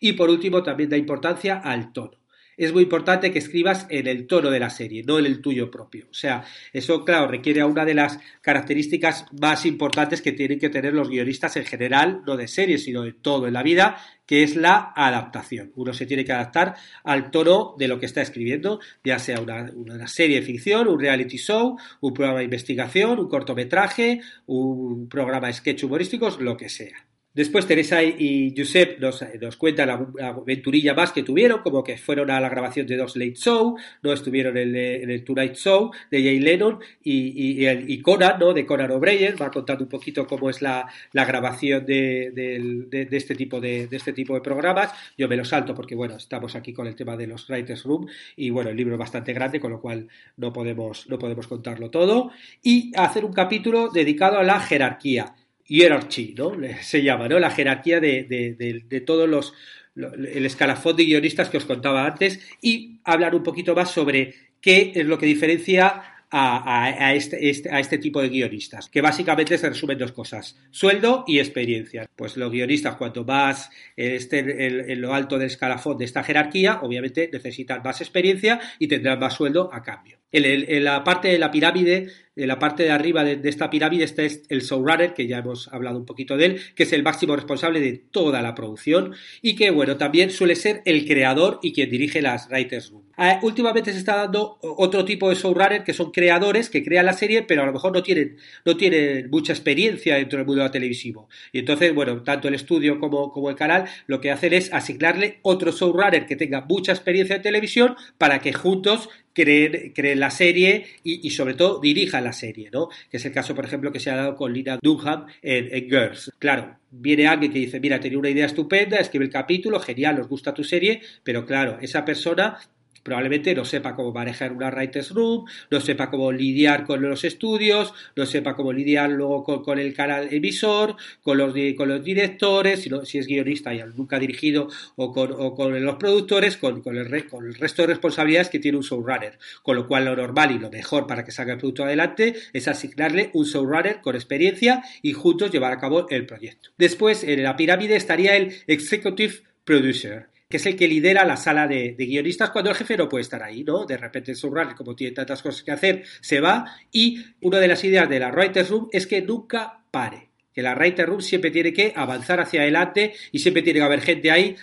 Y 0.00 0.12
por 0.12 0.30
último, 0.30 0.62
también 0.62 0.90
da 0.90 0.96
importancia 0.96 1.58
al 1.58 1.92
tono 1.92 2.25
es 2.56 2.72
muy 2.72 2.84
importante 2.84 3.30
que 3.30 3.38
escribas 3.38 3.86
en 3.90 4.06
el 4.06 4.26
tono 4.26 4.50
de 4.50 4.60
la 4.60 4.70
serie, 4.70 5.02
no 5.04 5.18
en 5.18 5.26
el 5.26 5.40
tuyo 5.40 5.70
propio. 5.70 6.06
O 6.10 6.14
sea, 6.14 6.44
eso, 6.72 7.04
claro, 7.04 7.28
requiere 7.28 7.62
una 7.64 7.84
de 7.84 7.94
las 7.94 8.18
características 8.40 9.26
más 9.38 9.66
importantes 9.66 10.22
que 10.22 10.32
tienen 10.32 10.58
que 10.58 10.70
tener 10.70 10.94
los 10.94 11.08
guionistas 11.08 11.56
en 11.56 11.64
general, 11.64 12.22
no 12.26 12.36
de 12.36 12.48
series, 12.48 12.84
sino 12.84 13.02
de 13.02 13.12
todo 13.12 13.46
en 13.46 13.52
la 13.52 13.62
vida, 13.62 13.98
que 14.26 14.42
es 14.42 14.56
la 14.56 14.92
adaptación. 14.96 15.72
Uno 15.76 15.92
se 15.92 16.06
tiene 16.06 16.24
que 16.24 16.32
adaptar 16.32 16.74
al 17.04 17.30
tono 17.30 17.74
de 17.78 17.88
lo 17.88 18.00
que 18.00 18.06
está 18.06 18.22
escribiendo, 18.22 18.80
ya 19.04 19.18
sea 19.18 19.40
una, 19.40 19.70
una 19.74 20.08
serie 20.08 20.40
de 20.40 20.46
ficción, 20.46 20.88
un 20.88 20.98
reality 20.98 21.36
show, 21.36 21.78
un 22.00 22.14
programa 22.14 22.38
de 22.38 22.44
investigación, 22.44 23.18
un 23.18 23.28
cortometraje, 23.28 24.20
un 24.46 25.08
programa 25.08 25.48
de 25.48 25.52
sketch 25.52 25.84
humorísticos, 25.84 26.40
lo 26.40 26.56
que 26.56 26.68
sea. 26.68 27.06
Después 27.36 27.66
Teresa 27.66 28.02
y 28.02 28.54
Josep 28.56 28.98
nos, 28.98 29.56
cuentan 29.58 29.88
la, 29.88 30.26
aventurilla 30.26 30.94
más 30.94 31.12
que 31.12 31.22
tuvieron, 31.22 31.60
como 31.60 31.84
que 31.84 31.98
fueron 31.98 32.30
a 32.30 32.40
la 32.40 32.48
grabación 32.48 32.86
de 32.86 32.96
dos 32.96 33.14
Late 33.14 33.34
Show, 33.34 33.76
no 34.02 34.12
estuvieron 34.14 34.56
en 34.56 34.74
el, 34.74 35.22
Tonight 35.22 35.52
Show 35.54 35.90
de 36.10 36.22
Jay 36.22 36.40
Lennon 36.40 36.78
y, 37.04 37.66
y, 37.68 38.00
Conan, 38.00 38.38
¿no? 38.38 38.54
de 38.54 38.64
Conan 38.64 38.90
O'Brien, 38.90 39.34
va 39.38 39.50
contando 39.50 39.84
un 39.84 39.90
poquito 39.90 40.26
cómo 40.26 40.48
es 40.48 40.62
la, 40.62 40.88
grabación 41.12 41.84
de, 41.84 43.08
este 43.10 43.34
tipo 43.34 43.60
de, 43.60 43.86
este 43.90 44.14
tipo 44.14 44.32
de 44.32 44.40
programas. 44.40 44.94
Yo 45.18 45.28
me 45.28 45.36
lo 45.36 45.44
salto 45.44 45.74
porque, 45.74 45.94
bueno, 45.94 46.16
estamos 46.16 46.56
aquí 46.56 46.72
con 46.72 46.86
el 46.86 46.96
tema 46.96 47.18
de 47.18 47.26
los 47.26 47.50
Writers 47.50 47.82
Room 47.84 48.06
y, 48.34 48.48
bueno, 48.48 48.70
el 48.70 48.76
libro 48.78 48.94
es 48.94 48.98
bastante 48.98 49.34
grande, 49.34 49.60
con 49.60 49.72
lo 49.72 49.82
cual 49.82 50.08
no 50.38 50.54
podemos, 50.54 51.06
no 51.10 51.18
podemos 51.18 51.46
contarlo 51.46 51.90
todo. 51.90 52.30
Y 52.62 52.92
hacer 52.96 53.26
un 53.26 53.34
capítulo 53.34 53.90
dedicado 53.90 54.38
a 54.38 54.42
la 54.42 54.58
jerarquía 54.58 55.34
hierarchy, 55.66 56.34
¿no? 56.36 56.52
Se 56.80 57.02
llama, 57.02 57.28
¿no? 57.28 57.38
La 57.38 57.50
jerarquía 57.50 58.00
de, 58.00 58.24
de, 58.24 59.00
todos 59.00 59.28
los, 59.28 59.54
el 59.96 60.46
escalafón 60.46 60.96
de 60.96 61.04
guionistas 61.04 61.48
que 61.48 61.56
os 61.56 61.64
contaba 61.64 62.06
antes 62.06 62.40
y 62.60 63.00
hablar 63.04 63.34
un 63.34 63.42
poquito 63.42 63.74
más 63.74 63.90
sobre 63.90 64.34
qué 64.60 64.92
es 64.94 65.06
lo 65.06 65.18
que 65.18 65.26
diferencia 65.26 66.16
a, 66.30 67.14
este, 67.14 67.48
este, 67.48 67.70
a, 67.70 67.80
este, 67.80 67.98
tipo 67.98 68.20
de 68.20 68.28
guionistas, 68.28 68.88
que 68.88 69.00
básicamente 69.00 69.56
se 69.56 69.68
resumen 69.68 69.96
dos 69.96 70.12
cosas, 70.12 70.58
sueldo 70.70 71.24
y 71.26 71.38
experiencia. 71.38 72.08
Pues 72.16 72.36
los 72.36 72.50
guionistas, 72.50 72.96
cuanto 72.96 73.24
más 73.24 73.70
estén 73.96 74.50
en, 74.50 75.00
lo 75.00 75.14
alto 75.14 75.38
del 75.38 75.46
escalafón 75.46 75.98
de 75.98 76.04
esta 76.04 76.22
jerarquía, 76.22 76.80
obviamente 76.82 77.30
necesitan 77.32 77.82
más 77.82 78.00
experiencia 78.00 78.60
y 78.78 78.88
tendrán 78.88 79.18
más 79.18 79.34
sueldo 79.34 79.70
a 79.72 79.82
cambio. 79.82 80.18
En, 80.32 80.84
la 80.84 81.02
parte 81.04 81.28
de 81.28 81.38
la 81.38 81.50
pirámide, 81.50 82.08
en 82.36 82.48
la 82.48 82.58
parte 82.58 82.82
de 82.82 82.90
arriba 82.90 83.24
de, 83.24 83.48
esta 83.48 83.70
pirámide 83.70 84.04
está 84.04 84.22
el 84.22 84.60
showrunner, 84.60 85.14
que 85.14 85.26
ya 85.26 85.38
hemos 85.38 85.68
hablado 85.68 85.98
un 85.98 86.04
poquito 86.04 86.36
de 86.36 86.46
él, 86.46 86.60
que 86.74 86.82
es 86.82 86.92
el 86.92 87.02
máximo 87.02 87.34
responsable 87.34 87.80
de 87.80 87.92
toda 88.10 88.42
la 88.42 88.54
producción 88.54 89.14
y 89.40 89.56
que, 89.56 89.70
bueno, 89.70 89.96
también 89.96 90.30
suele 90.30 90.54
ser 90.54 90.82
el 90.84 91.06
creador 91.06 91.58
y 91.62 91.72
quien 91.72 91.90
dirige 91.90 92.20
las 92.20 92.48
writers 92.48 92.90
room. 92.90 93.04
Ah, 93.18 93.40
últimamente 93.42 93.92
se 93.92 93.98
está 93.98 94.16
dando 94.16 94.58
otro 94.60 95.06
tipo 95.06 95.30
de 95.30 95.36
showrunner 95.36 95.82
que 95.82 95.94
son 95.94 96.10
creadores 96.10 96.68
que 96.68 96.84
crean 96.84 97.06
la 97.06 97.14
serie, 97.14 97.42
pero 97.42 97.62
a 97.62 97.66
lo 97.66 97.72
mejor 97.72 97.92
no 97.92 98.02
tienen, 98.02 98.36
no 98.66 98.76
tienen 98.76 99.30
mucha 99.30 99.54
experiencia 99.54 100.16
dentro 100.16 100.38
del 100.38 100.46
mundo 100.46 100.70
televisivo. 100.70 101.28
Y 101.50 101.60
entonces, 101.60 101.94
bueno, 101.94 102.22
tanto 102.22 102.48
el 102.48 102.54
estudio 102.54 103.00
como, 103.00 103.32
como 103.32 103.48
el 103.48 103.56
canal 103.56 103.86
lo 104.06 104.20
que 104.20 104.30
hacen 104.30 104.52
es 104.52 104.70
asignarle 104.72 105.38
otro 105.40 105.72
showrunner 105.72 106.26
que 106.26 106.36
tenga 106.36 106.66
mucha 106.68 106.92
experiencia 106.92 107.36
en 107.36 107.42
televisión 107.42 107.96
para 108.18 108.40
que 108.40 108.52
juntos 108.52 109.08
creen, 109.36 110.20
la 110.20 110.30
serie 110.30 110.86
y, 111.02 111.30
sobre 111.30 111.54
todo 111.54 111.80
dirijan 111.80 112.24
la 112.24 112.32
serie, 112.32 112.70
¿no? 112.72 112.88
Que 113.10 113.18
es 113.18 113.24
el 113.26 113.32
caso, 113.32 113.54
por 113.54 113.64
ejemplo, 113.64 113.92
que 113.92 114.00
se 114.00 114.10
ha 114.10 114.16
dado 114.16 114.34
con 114.34 114.52
Lina 114.52 114.78
Dunham 114.82 115.26
en, 115.42 115.68
en 115.70 115.88
Girls. 115.88 116.32
Claro, 116.38 116.78
viene 116.90 117.26
alguien 117.26 117.52
que 117.52 117.58
dice, 117.58 117.80
mira, 117.80 118.00
tenía 118.00 118.18
una 118.18 118.30
idea 118.30 118.46
estupenda, 118.46 118.98
escribe 118.98 119.26
el 119.26 119.30
capítulo, 119.30 119.78
genial, 119.80 120.16
nos 120.16 120.28
gusta 120.28 120.54
tu 120.54 120.64
serie, 120.64 121.02
pero 121.22 121.44
claro, 121.44 121.78
esa 121.80 122.04
persona 122.04 122.58
probablemente 123.06 123.54
no 123.54 123.64
sepa 123.64 123.94
cómo 123.94 124.12
manejar 124.12 124.50
una 124.52 124.68
writer's 124.68 125.10
room, 125.10 125.44
no 125.70 125.80
sepa 125.80 126.10
cómo 126.10 126.32
lidiar 126.32 126.84
con 126.84 127.00
los 127.00 127.22
estudios, 127.22 127.94
no 128.16 128.26
sepa 128.26 128.56
cómo 128.56 128.72
lidiar 128.72 129.10
luego 129.10 129.62
con, 129.62 129.78
el 129.78 129.94
canal 129.94 130.26
emisor, 130.32 130.96
con 131.22 131.38
los, 131.38 131.54
con 131.76 131.88
los 131.88 132.02
directores, 132.02 132.82
si, 132.82 132.90
si 133.04 133.18
es 133.18 133.28
guionista 133.28 133.72
y 133.72 133.80
nunca 133.94 134.16
ha 134.16 134.18
dirigido, 134.18 134.68
o 134.96 135.12
con, 135.12 135.84
los 135.84 135.94
productores, 135.94 136.56
con, 136.56 136.82
el, 136.84 137.26
con 137.28 137.46
el 137.46 137.54
resto 137.54 137.82
de 137.82 137.86
responsabilidades 137.86 138.48
que 138.48 138.58
tiene 138.58 138.78
un 138.78 138.82
showrunner. 138.82 139.38
Con 139.62 139.76
lo 139.76 139.86
cual 139.86 140.06
lo 140.06 140.16
normal 140.16 140.50
y 140.50 140.58
lo 140.58 140.68
mejor 140.68 141.06
para 141.06 141.24
que 141.24 141.30
salga 141.30 141.52
el 141.52 141.60
producto 141.60 141.84
adelante 141.84 142.34
es 142.52 142.66
asignarle 142.66 143.30
un 143.34 143.44
showrunner 143.44 144.00
con 144.00 144.16
experiencia 144.16 144.82
y 145.00 145.12
juntos 145.12 145.52
llevar 145.52 145.72
a 145.72 145.78
cabo 145.78 146.08
el 146.08 146.26
proyecto. 146.26 146.70
Después, 146.76 147.22
en 147.22 147.44
la 147.44 147.54
pirámide 147.54 147.94
estaría 147.94 148.36
el 148.36 148.52
executive 148.66 149.44
producer 149.64 150.35
que 150.48 150.58
es 150.58 150.66
el 150.66 150.76
que 150.76 150.88
lidera 150.88 151.24
la 151.24 151.36
sala 151.36 151.66
de, 151.66 151.94
guionistas 151.98 152.50
cuando 152.50 152.70
el 152.70 152.76
jefe 152.76 152.96
no 152.96 153.08
puede 153.08 153.22
estar 153.22 153.42
ahí, 153.42 153.64
¿no? 153.64 153.84
De 153.84 153.96
repente 153.96 154.34
su 154.34 154.50
runner, 154.50 154.74
como 154.74 154.94
tiene 154.94 155.14
tantas 155.14 155.42
cosas 155.42 155.62
que 155.62 155.72
hacer, 155.72 156.04
se 156.20 156.40
va 156.40 156.64
y 156.92 157.24
una 157.40 157.58
de 157.58 157.68
las 157.68 157.82
ideas 157.84 158.08
de 158.08 158.20
la 158.20 158.30
Writer's 158.30 158.70
Room 158.70 158.88
es 158.92 159.06
que 159.06 159.22
nunca 159.22 159.84
pare 159.90 160.30
que 160.56 160.62
la 160.62 160.74
Writer 160.74 161.06
Room 161.06 161.20
siempre 161.20 161.50
tiene 161.50 161.70
que 161.70 161.92
avanzar 161.94 162.40
hacia 162.40 162.62
adelante 162.62 163.12
y 163.30 163.40
siempre 163.40 163.60
tiene 163.60 163.78
que 163.78 163.84
haber 163.84 164.00
gente 164.00 164.30
ahí, 164.30 164.56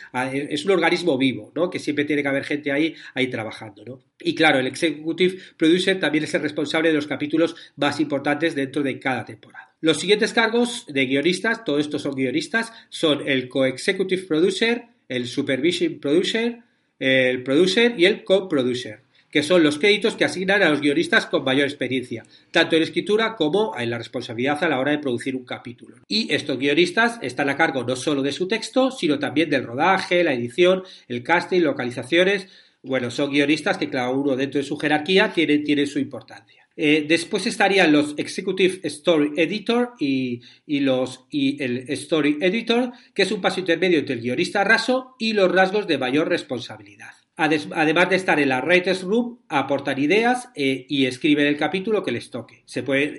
es 0.50 0.65
un 0.65 0.72
organismo 0.72 1.19
vivo, 1.19 1.52
¿no? 1.54 1.69
Que 1.69 1.78
siempre 1.78 2.04
tiene 2.04 2.24
que 2.24 2.30
haber 2.30 2.46
gente 2.46 2.72
ahí, 2.72 2.96
ahí 3.13 3.28
trabajando, 3.28 3.86
¿no? 3.86 4.00
Y 4.19 4.34
claro, 4.34 4.58
el 4.58 4.65
Executive 4.65 5.38
Producer 5.56 6.00
también 6.00 6.24
es 6.24 6.34
el 6.34 6.41
responsable 6.41 6.89
de 6.89 6.96
los 6.96 7.06
capítulos 7.06 7.56
más 7.76 8.00
importantes 8.00 8.56
dentro 8.56 8.82
de 8.82 9.00
cada 9.00 9.24
temporada. 9.24 9.76
Los 9.82 10.00
siguientes 10.00 10.34
cargos 10.34 10.88
de 10.88 11.06
guionistas, 11.06 11.63
todos 11.63 11.82
estos 11.82 12.02
son 12.02 12.15
guionistas, 12.15 12.74
son 12.89 13.22
el 13.28 13.48
Co-Executive 13.48 14.24
Producer, 14.24 14.86
el 15.13 15.28
Supervision 15.28 15.99
Producer, 15.99 16.60
el 16.97 17.43
Producer 17.43 17.93
y 17.97 18.06
el 18.06 18.23
Co-Producer, 18.23 19.02
que 19.30 19.43
son 19.43 19.62
los 19.62 19.78
créditos 19.78 20.15
que 20.15 20.26
asignan 20.26 20.63
a 20.63 20.69
los 20.69 20.82
guionistas 20.82 21.28
con 21.28 21.43
mayor 21.43 21.65
experiencia, 21.65 22.23
tanto 22.52 22.76
en 22.76 22.84
escritura 22.84 23.36
como 23.36 23.78
en 23.78 23.91
la 23.91 23.99
responsabilidad 23.99 24.63
a 24.63 24.69
la 24.69 24.80
hora 24.80 24.91
de 24.91 24.97
producir 24.97 25.36
un 25.36 25.45
capítulo. 25.45 25.97
Y 26.08 26.34
estos 26.34 26.58
guionistas 26.58 27.19
están 27.21 27.49
a 27.49 27.58
cargo 27.58 27.84
no 27.84 27.95
solo 27.95 28.23
de 28.23 28.32
su 28.32 28.47
texto, 28.47 28.89
sino 28.89 29.19
también 29.19 29.49
del 29.52 29.65
rodaje, 29.65 30.23
la 30.23 30.34
edición, 30.34 30.84
el 31.08 31.21
casting, 31.21 31.62
localizaciones. 31.62 32.47
Bueno, 32.82 33.12
son 33.12 33.32
guionistas 33.32 33.78
que 33.78 33.89
cada 33.89 34.10
uno 34.10 34.36
dentro 34.36 34.60
de 34.60 34.65
su 34.65 34.78
jerarquía 34.78 35.32
tiene, 35.32 35.60
tiene 35.60 35.86
su 35.86 35.99
importancia. 35.99 36.62
Eh, 36.76 37.06
después 37.08 37.46
estarían 37.46 37.92
los 37.92 38.16
Executive 38.18 38.80
Story 38.84 39.34
Editor 39.38 39.94
y, 40.00 40.42
los, 40.68 41.26
el 41.32 41.86
Story 41.90 42.38
Editor, 42.42 42.92
que 43.14 43.24
es 43.24 43.32
un 43.32 43.42
paso 43.42 43.60
intermedio 43.60 44.00
entre 44.00 44.16
el 44.16 44.22
guionista 44.22 44.64
raso 44.64 45.16
y 45.20 45.34
los 45.34 45.52
rasgos 45.52 45.88
de 45.88 45.98
mayor 45.98 46.30
responsabilidad. 46.30 47.12
Además 47.36 48.10
de 48.12 48.16
estar 48.16 48.40
en 48.40 48.50
la 48.50 48.62
Writers 48.62 49.02
Room, 49.02 49.40
aportar 49.50 49.98
ideas 49.98 50.50
eh, 50.56 50.86
y 50.88 51.08
escriben 51.08 51.48
el 51.48 51.58
capítulo 51.58 52.04
que 52.04 52.12
les 52.12 52.30
toque. 52.30 52.64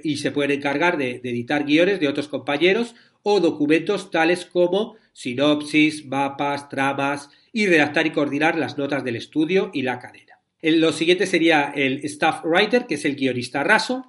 Y 0.05 0.17
se 0.19 0.31
pueden 0.31 0.51
encargar 0.53 0.97
de, 0.97 1.21
editar 1.25 1.65
guiones 1.65 1.99
de 1.99 2.07
otros 2.07 2.29
compañeros 2.29 2.95
o 3.25 3.41
documentos 3.41 4.13
tales 4.13 4.45
como 4.45 4.97
sinopsis, 5.13 6.07
mapas, 6.07 6.69
tramas 6.69 7.31
y 7.53 7.67
redactar 7.67 8.07
y 8.07 8.11
coordinar 8.11 8.57
las 8.57 8.79
notas 8.79 9.03
del 9.03 9.17
estudio 9.17 9.71
y 9.73 9.83
la 9.83 9.99
Lo 10.65 10.93
siguiente 10.93 11.27
sería 11.27 11.73
el 11.75 12.03
staff 12.05 12.43
writer, 12.43 12.87
que 12.87 12.95
es 12.95 13.05
el 13.05 13.17
guionista 13.17 13.63
raso, 13.63 14.07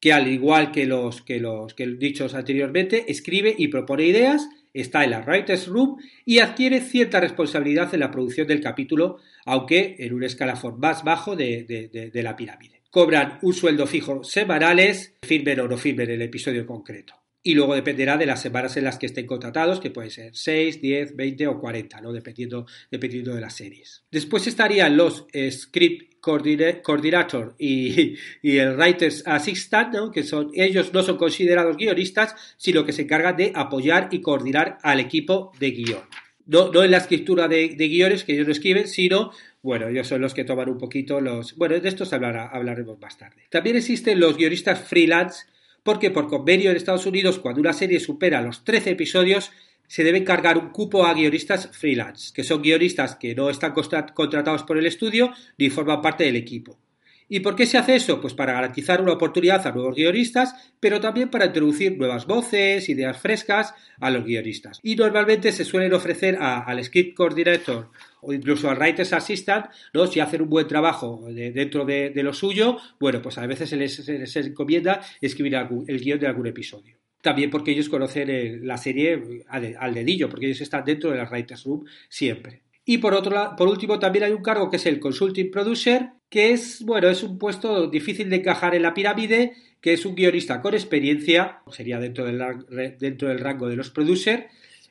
que 0.00 0.12
al 0.12 0.28
igual 0.28 0.70
que 0.70 0.86
los 0.86 1.22
que 1.22 1.40
los 1.40 1.74
dichos 1.76 2.34
anteriormente, 2.34 3.10
escribe 3.10 3.52
y 3.58 3.66
propone 3.66 4.04
ideas, 4.04 4.48
está 4.72 5.02
en 5.02 5.10
la 5.10 5.22
writer's 5.22 5.66
room 5.66 5.96
y 6.24 6.38
adquiere 6.38 6.80
cierta 6.80 7.18
responsabilidad 7.18 7.92
en 7.94 8.00
la 8.00 8.12
producción 8.12 8.46
del 8.46 8.60
capítulo, 8.60 9.18
aunque 9.44 9.96
en 9.98 10.14
un 10.14 10.22
escalafón 10.22 10.78
más 10.78 11.02
bajo 11.02 11.34
de, 11.34 11.64
de 11.90 12.22
la 12.22 12.36
pirámide. 12.36 12.82
Cobran 12.90 13.40
un 13.42 13.52
sueldo 13.52 13.86
fijo 13.86 14.22
semanales, 14.22 15.16
firmen 15.22 15.58
o 15.60 15.66
no 15.66 15.76
firmen 15.76 16.10
el 16.10 16.22
episodio 16.22 16.64
concreto 16.64 17.17
y 17.42 17.54
luego 17.54 17.74
dependerá 17.74 18.16
de 18.16 18.26
las 18.26 18.42
semanas 18.42 18.76
en 18.76 18.84
las 18.84 18.98
que 18.98 19.06
estén 19.06 19.26
contratados, 19.26 19.80
que 19.80 19.90
pueden 19.90 20.10
ser 20.10 20.34
6, 20.34 20.80
10, 20.80 21.16
20 21.16 21.46
o 21.46 21.60
40, 21.60 22.00
¿no? 22.00 22.12
dependiendo, 22.12 22.66
dependiendo 22.90 23.34
de 23.34 23.40
las 23.40 23.56
series. 23.56 24.04
Después 24.10 24.46
estarían 24.46 24.96
los 24.96 25.26
script 25.50 26.08
Coordinator 26.20 27.54
y, 27.58 28.16
el 28.42 28.76
Writer's 28.76 29.22
Assistant, 29.26 30.12
que 30.12 30.22
son, 30.22 30.50
ellos 30.54 30.92
no 30.92 31.02
son 31.02 31.16
considerados 31.16 31.76
guionistas, 31.76 32.34
sino 32.56 32.84
que 32.84 32.92
se 32.92 33.02
encargan 33.02 33.36
de 33.36 33.52
apoyar 33.54 34.08
y 34.10 34.20
coordinar 34.20 34.78
al 34.82 35.00
equipo 35.00 35.52
de 35.58 35.70
guion. 35.70 36.02
No, 36.46 36.72
no 36.72 36.82
en 36.82 36.90
la 36.90 36.98
escritura 36.98 37.46
de, 37.46 37.68
guiones 37.68 38.24
que 38.24 38.32
ellos 38.32 38.46
no 38.46 38.52
escriben, 38.52 38.88
sino 38.88 39.32
bueno, 39.60 39.88
ellos 39.88 40.06
son 40.06 40.20
los 40.20 40.34
que 40.34 40.44
toman 40.44 40.70
un 40.70 40.78
poquito 40.78 41.20
los. 41.20 41.56
Bueno, 41.56 41.78
de 41.78 41.88
estos 41.88 42.12
hablaremos 42.12 42.98
más 43.00 43.18
tarde. 43.18 43.42
También 43.50 43.76
existen 43.76 44.18
los 44.18 44.36
guionistas 44.36 44.80
freelance, 44.80 45.46
porque 45.88 46.10
por 46.10 46.28
convenio 46.28 46.70
en 46.70 46.76
Estados 46.76 47.06
Unidos, 47.06 47.38
cuando 47.38 47.62
una 47.62 47.72
serie 47.72 47.98
supera 47.98 48.42
los 48.42 48.62
13 48.62 48.90
episodios, 48.90 49.52
se 49.86 50.04
debe 50.04 50.22
cargar 50.22 50.58
un 50.58 50.68
cupo 50.68 51.06
a 51.06 51.14
guionistas 51.14 51.70
freelance, 51.72 52.30
que 52.34 52.44
son 52.44 52.60
guionistas 52.60 53.16
que 53.16 53.34
no 53.34 53.48
están 53.48 53.72
contratados 53.72 54.64
por 54.64 54.76
el 54.76 54.84
estudio 54.84 55.32
ni 55.56 55.70
forman 55.70 56.02
parte 56.02 56.24
del 56.24 56.36
equipo. 56.36 56.78
¿Y 57.28 57.40
por 57.40 57.56
qué 57.56 57.66
se 57.66 57.76
hace 57.76 57.96
eso? 57.96 58.20
Pues 58.20 58.32
para 58.32 58.54
garantizar 58.54 59.02
una 59.02 59.12
oportunidad 59.12 59.66
a 59.66 59.72
nuevos 59.72 59.94
guionistas, 59.94 60.72
pero 60.80 61.00
también 61.00 61.28
para 61.28 61.46
introducir 61.46 61.98
nuevas 61.98 62.26
voces, 62.26 62.88
ideas 62.88 63.18
frescas 63.18 63.74
a 64.00 64.10
los 64.10 64.24
guionistas. 64.24 64.80
Y 64.82 64.96
normalmente 64.96 65.52
se 65.52 65.64
suelen 65.64 65.92
ofrecer 65.92 66.38
al 66.40 66.82
script 66.82 67.14
coordinator 67.14 67.90
o 68.22 68.32
incluso 68.32 68.70
al 68.70 68.78
writer's 68.78 69.12
assistant, 69.12 69.66
¿no? 69.92 70.06
si 70.06 70.20
hacen 70.20 70.42
un 70.42 70.48
buen 70.48 70.66
trabajo 70.66 71.26
dentro 71.30 71.84
de, 71.84 72.12
lo 72.14 72.32
suyo, 72.32 72.78
bueno, 72.98 73.20
pues 73.20 73.36
a 73.38 73.46
veces 73.46 73.68
se 73.68 73.76
les, 73.76 74.36
encomienda 74.36 75.00
escribir 75.20 75.54
el 75.86 76.00
guion 76.00 76.18
de 76.18 76.26
algún 76.26 76.46
episodio. 76.46 76.96
También 77.20 77.50
porque 77.50 77.72
ellos 77.72 77.88
conocen 77.88 78.66
la 78.66 78.78
serie 78.78 79.44
al, 79.48 79.94
dedillo, 79.94 80.28
porque 80.28 80.46
ellos 80.46 80.60
están 80.60 80.84
dentro 80.84 81.10
de 81.10 81.18
la 81.18 81.28
Writers 81.28 81.64
Room 81.64 81.84
siempre. 82.08 82.62
Y 82.90 82.96
por 82.96 83.12
otro 83.12 83.34
lado, 83.34 83.54
por 83.54 83.68
último, 83.68 83.98
también 83.98 84.24
hay 84.24 84.32
un 84.32 84.42
cargo 84.42 84.70
que 84.70 84.76
es 84.76 84.86
el 84.86 84.98
Consulting 84.98 85.50
Producer, 85.50 86.08
que 86.30 86.52
es, 86.52 86.82
bueno, 86.86 87.10
es 87.10 87.22
un 87.22 87.38
puesto 87.38 87.86
difícil 87.86 88.30
de 88.30 88.36
encajar 88.36 88.74
en 88.74 88.80
la 88.80 88.94
pirámide, 88.94 89.52
que 89.82 89.92
es 89.92 90.06
un 90.06 90.14
guionista 90.14 90.62
con 90.62 90.72
experiencia, 90.72 91.58
sería 91.70 91.98
dentro 91.98 92.24
del, 92.24 92.96
dentro 92.98 93.28
del 93.28 93.40
rango 93.40 93.68
de 93.68 93.76
los 93.76 93.90
producers, 93.90 94.44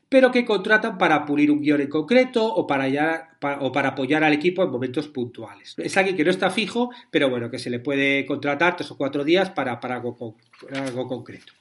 pero 0.10 0.30
que 0.30 0.46
contratan 0.46 1.00
para 1.00 1.26
pulir 1.26 1.50
un 1.50 1.60
guion 1.60 1.82
en 1.82 1.90
concreto 1.90 2.46
o 2.46 2.68
para, 2.68 2.86
o 3.62 3.72
para 3.72 3.90
apoyar 3.90 4.24
al 4.24 4.34
equipo 4.34 4.64
en 4.64 4.70
momentos 4.70 5.08
puntuales. 5.08 5.74
Es 5.80 5.98
alguien 5.98 6.16
que 6.16 6.24
no 6.24 6.30
está 6.30 6.52
fijo, 6.52 6.92
pero 7.10 7.32
bueno, 7.32 7.50
que 7.50 7.58
se 7.58 7.72
le 7.72 7.80
puede 7.80 8.28
contratar 8.28 8.76
tres 8.76 8.92
o 8.92 8.98
cuatro 8.98 9.24
días 9.24 9.50
para, 9.50 9.80
para 9.80 9.96
algo 9.96 11.08
concreto. 11.08 11.54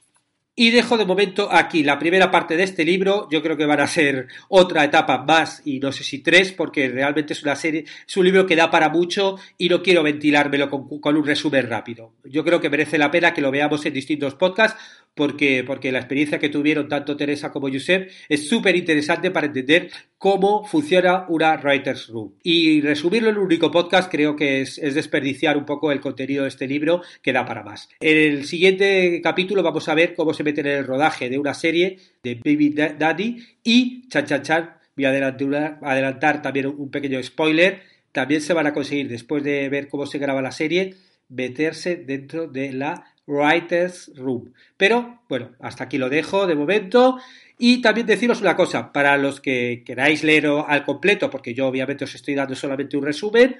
Y 0.59 0.71
dejo 0.71 0.97
de 0.97 1.05
momento 1.05 1.49
aquí 1.51 1.83
la 1.83 1.99
primera 1.99 2.31
parte 2.31 2.57
de 2.57 2.63
este 2.63 2.83
libro. 2.83 3.27
Yo 3.29 3.43
creo 3.43 3.55
que 3.55 3.67
van 3.67 3.79
a 3.79 3.85
ser 3.85 4.27
otra 4.49 4.83
etapa 4.83 5.19
más 5.19 5.61
y 5.65 5.79
no 5.79 5.91
sé 5.91 6.03
si 6.03 6.17
tres, 6.23 6.51
porque 6.51 6.89
realmente 6.89 7.33
es 7.33 7.43
una 7.43 7.55
serie, 7.55 7.85
es 8.07 8.17
un 8.17 8.25
libro 8.25 8.47
que 8.47 8.55
da 8.55 8.71
para 8.71 8.89
mucho 8.89 9.37
y 9.55 9.69
no 9.69 9.83
quiero 9.83 10.01
ventilármelo 10.01 10.67
con, 10.67 11.15
un 11.15 11.23
resumen 11.23 11.69
rápido. 11.69 12.13
Yo 12.23 12.43
creo 12.43 12.59
que 12.59 12.71
merece 12.71 12.97
la 12.97 13.11
pena 13.11 13.35
que 13.35 13.41
lo 13.41 13.51
veamos 13.51 13.85
en 13.85 13.93
distintos 13.93 14.33
podcasts, 14.33 14.81
porque, 15.17 15.65
porque 15.65 15.91
la 15.91 15.99
experiencia 15.99 16.39
que 16.39 16.47
tuvieron 16.47 16.87
tanto 16.87 17.17
Teresa 17.17 17.51
como 17.51 17.67
Josep 17.67 18.09
es 18.29 18.47
súper 18.47 18.77
interesante 18.77 19.31
para 19.31 19.47
entender 19.47 19.89
cómo 20.17 20.63
funciona 20.65 21.25
una 21.27 21.57
Writer's 21.57 22.07
Room. 22.07 22.35
Y 22.43 22.79
resumirlo 22.79 23.29
en 23.29 23.37
un 23.37 23.45
único 23.45 23.69
podcast 23.69 24.09
creo 24.09 24.37
que 24.37 24.61
es, 24.61 24.77
es, 24.77 24.95
desperdiciar 24.95 25.57
un 25.57 25.65
poco 25.65 25.91
el 25.91 25.99
contenido 25.99 26.43
de 26.43 26.49
este 26.49 26.67
libro 26.67 27.01
que 27.21 27.33
da 27.33 27.45
para 27.45 27.63
más. 27.63 27.89
En 27.99 28.17
el 28.17 28.45
siguiente 28.45 29.19
capítulo 29.21 29.63
vamos 29.63 29.89
a 29.89 29.95
ver 29.95 30.15
cómo 30.15 30.33
se 30.33 30.43
mete 30.43 30.61
en 30.61 30.67
el 30.67 30.85
rodaje 30.85 31.29
de 31.29 31.37
una 31.37 31.53
serie 31.53 31.97
de 32.23 32.35
Baby 32.35 32.69
Daddy 32.69 33.43
y 33.63 34.07
chan 34.07 34.25
chan 34.25 34.43
chan, 34.43 34.77
voy 34.95 35.05
a 35.05 35.09
adelantar, 35.09 35.79
adelantar 35.81 36.41
también 36.41 36.67
un 36.67 36.89
pequeño 36.89 37.21
spoiler, 37.21 37.81
también 38.11 38.41
se 38.41 38.53
van 38.53 38.67
a 38.67 38.73
conseguir 38.73 39.09
después 39.09 39.43
de 39.43 39.67
ver 39.69 39.89
cómo 39.89 40.05
se 40.05 40.19
graba 40.19 40.41
la 40.41 40.51
serie 40.51 40.95
meterse 41.29 41.97
dentro 41.97 42.47
de 42.47 42.71
la 42.71 43.03
Writer's 43.27 44.11
Room. 44.15 44.53
Pero 44.77 45.21
bueno, 45.29 45.51
hasta 45.59 45.83
aquí 45.83 45.97
lo 45.97 46.09
dejo 46.09 46.47
de 46.47 46.55
momento. 46.55 47.19
Y 47.59 47.81
también 47.81 48.07
deciros 48.07 48.41
una 48.41 48.55
cosa, 48.55 48.93
para 48.93 49.17
los 49.17 49.41
que 49.41 49.83
queráis 49.85 50.23
leerlo 50.23 50.67
al 50.67 50.85
completo, 50.85 51.29
porque 51.29 51.53
yo 51.53 51.67
obviamente 51.67 52.05
os 52.05 52.15
estoy 52.15 52.35
dando 52.35 52.55
solamente 52.55 52.97
un 52.97 53.03
resumen, 53.03 53.57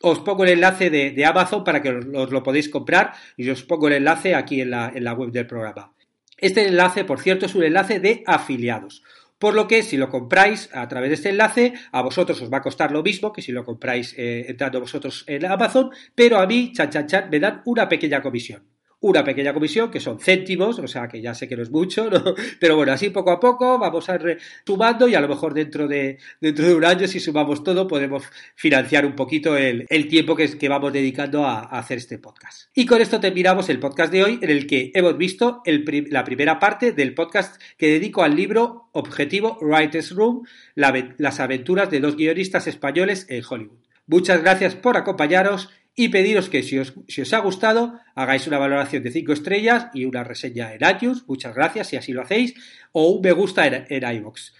os 0.00 0.20
pongo 0.20 0.44
el 0.44 0.50
enlace 0.50 0.90
de, 0.90 1.24
Amazon 1.24 1.64
para 1.64 1.82
que 1.82 1.90
os, 1.90 2.30
lo 2.30 2.42
podéis 2.42 2.68
comprar 2.68 3.12
y 3.36 3.48
os 3.50 3.62
pongo 3.64 3.88
el 3.88 3.94
enlace 3.94 4.34
aquí 4.34 4.60
en 4.60 4.70
la, 4.70 4.92
en 4.94 5.04
la 5.04 5.12
web 5.12 5.30
del 5.30 5.46
programa. 5.46 5.92
Este 6.38 6.66
enlace, 6.66 7.04
por 7.04 7.20
cierto, 7.20 7.46
es 7.46 7.54
un 7.54 7.64
enlace 7.64 8.00
de 8.00 8.22
afiliados. 8.26 9.02
Por 9.38 9.54
lo 9.54 9.66
que 9.66 9.82
si 9.82 9.96
lo 9.96 10.08
compráis 10.08 10.70
a 10.72 10.86
través 10.86 11.10
de 11.10 11.14
este 11.14 11.30
enlace, 11.30 11.74
a 11.90 12.02
vosotros 12.02 12.40
os 12.42 12.52
va 12.52 12.58
a 12.58 12.62
costar 12.62 12.92
lo 12.92 13.02
mismo 13.02 13.32
que 13.32 13.42
si 13.42 13.50
lo 13.50 13.64
compráis 13.64 14.14
eh, 14.16 14.46
entrando 14.48 14.80
vosotros 14.80 15.24
en 15.26 15.44
Amazon, 15.46 15.90
pero 16.14 16.38
a 16.38 16.46
mí, 16.46 16.72
chan, 16.72 16.90
chan, 16.90 17.06
chan, 17.08 17.28
me 17.28 17.40
dan 17.40 17.62
una 17.64 17.88
pequeña 17.88 18.22
comisión 18.22 18.62
una 19.02 19.24
pequeña 19.24 19.52
comisión 19.52 19.90
que 19.90 20.00
son 20.00 20.18
céntimos, 20.18 20.78
o 20.78 20.86
sea 20.86 21.08
que 21.08 21.20
ya 21.20 21.34
sé 21.34 21.48
que 21.48 21.56
no 21.56 21.62
es 21.62 21.70
mucho, 21.70 22.08
pero 22.60 22.76
bueno, 22.76 22.92
así 22.92 23.10
poco 23.10 23.32
a 23.32 23.40
poco 23.40 23.78
vamos 23.78 24.08
a 24.08 24.14
ir 24.14 24.38
sumando 24.64 25.08
y 25.08 25.14
a 25.14 25.20
lo 25.20 25.28
mejor 25.28 25.54
dentro 25.54 25.88
de, 25.88 26.18
dentro 26.40 26.66
de 26.66 26.74
un 26.74 26.84
año, 26.84 27.06
si 27.08 27.18
sumamos 27.18 27.64
todo, 27.64 27.88
podemos 27.88 28.22
financiar 28.54 29.04
un 29.04 29.16
poquito 29.16 29.56
el, 29.56 29.86
tiempo 30.08 30.36
que, 30.36 30.56
que, 30.56 30.68
vamos 30.68 30.92
dedicando 30.92 31.44
a, 31.44 31.62
hacer 31.62 31.98
este 31.98 32.18
podcast. 32.18 32.70
Y 32.74 32.86
con 32.86 33.00
esto 33.00 33.18
terminamos 33.18 33.68
el 33.68 33.80
podcast 33.80 34.12
de 34.12 34.22
hoy, 34.22 34.38
en 34.40 34.50
el 34.50 34.66
que 34.66 34.92
hemos 34.94 35.18
visto 35.18 35.62
la 35.66 36.24
primera 36.24 36.60
parte 36.60 36.92
del 36.92 37.14
podcast 37.14 37.60
que 37.76 37.88
dedico 37.88 38.22
al 38.22 38.36
libro 38.36 38.88
Objetivo 38.92 39.58
Writers 39.60 40.12
Room, 40.12 40.46
las 40.74 41.40
aventuras 41.40 41.90
de 41.90 41.98
dos 41.98 42.16
guionistas 42.16 42.68
españoles 42.68 43.26
en 43.28 43.42
Hollywood. 43.48 43.78
Muchas 44.06 44.42
gracias 44.42 44.74
por 44.74 44.96
acompañaros 44.96 45.70
y 45.94 46.08
pediros 46.08 46.48
que 46.48 46.62
si 46.62 46.78
os, 46.78 47.32
ha 47.32 47.38
gustado 47.38 47.98
hagáis 48.14 48.46
una 48.46 48.58
valoración 48.58 49.02
de 49.02 49.10
5 49.10 49.32
estrellas 49.32 49.88
y 49.92 50.04
una 50.04 50.24
reseña 50.24 50.72
en 50.72 50.80
iTunes, 50.88 51.24
muchas 51.26 51.54
gracias 51.54 51.88
si 51.88 51.96
así 51.96 52.12
lo 52.12 52.22
hacéis, 52.22 52.54
o 52.92 53.10
un 53.10 53.22
me 53.22 53.32
gusta 53.32 53.66
en, 53.66 53.86
en 53.88 54.16
iVoox. 54.16 54.52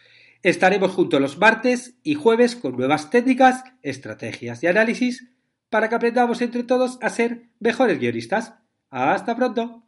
Estaremos 0.43 0.93
juntos 0.93 1.21
los 1.21 1.39
martes 1.39 1.97
y 2.03 2.15
jueves 2.15 2.57
con 2.57 2.77
nuevas 2.77 3.11
técnicas, 3.11 3.65
estrategias 3.83 4.63
y 4.63 4.67
análisis 4.67 5.29
para 5.71 5.89
que 5.89 5.95
aprendamos 5.95 6.43
entre 6.43 6.65
todos 6.65 6.99
a 7.01 7.09
ser 7.09 7.45
mejores 7.61 7.99
guionistas. 7.99 8.55
¡Hasta 8.91 9.35
pronto! 9.37 9.82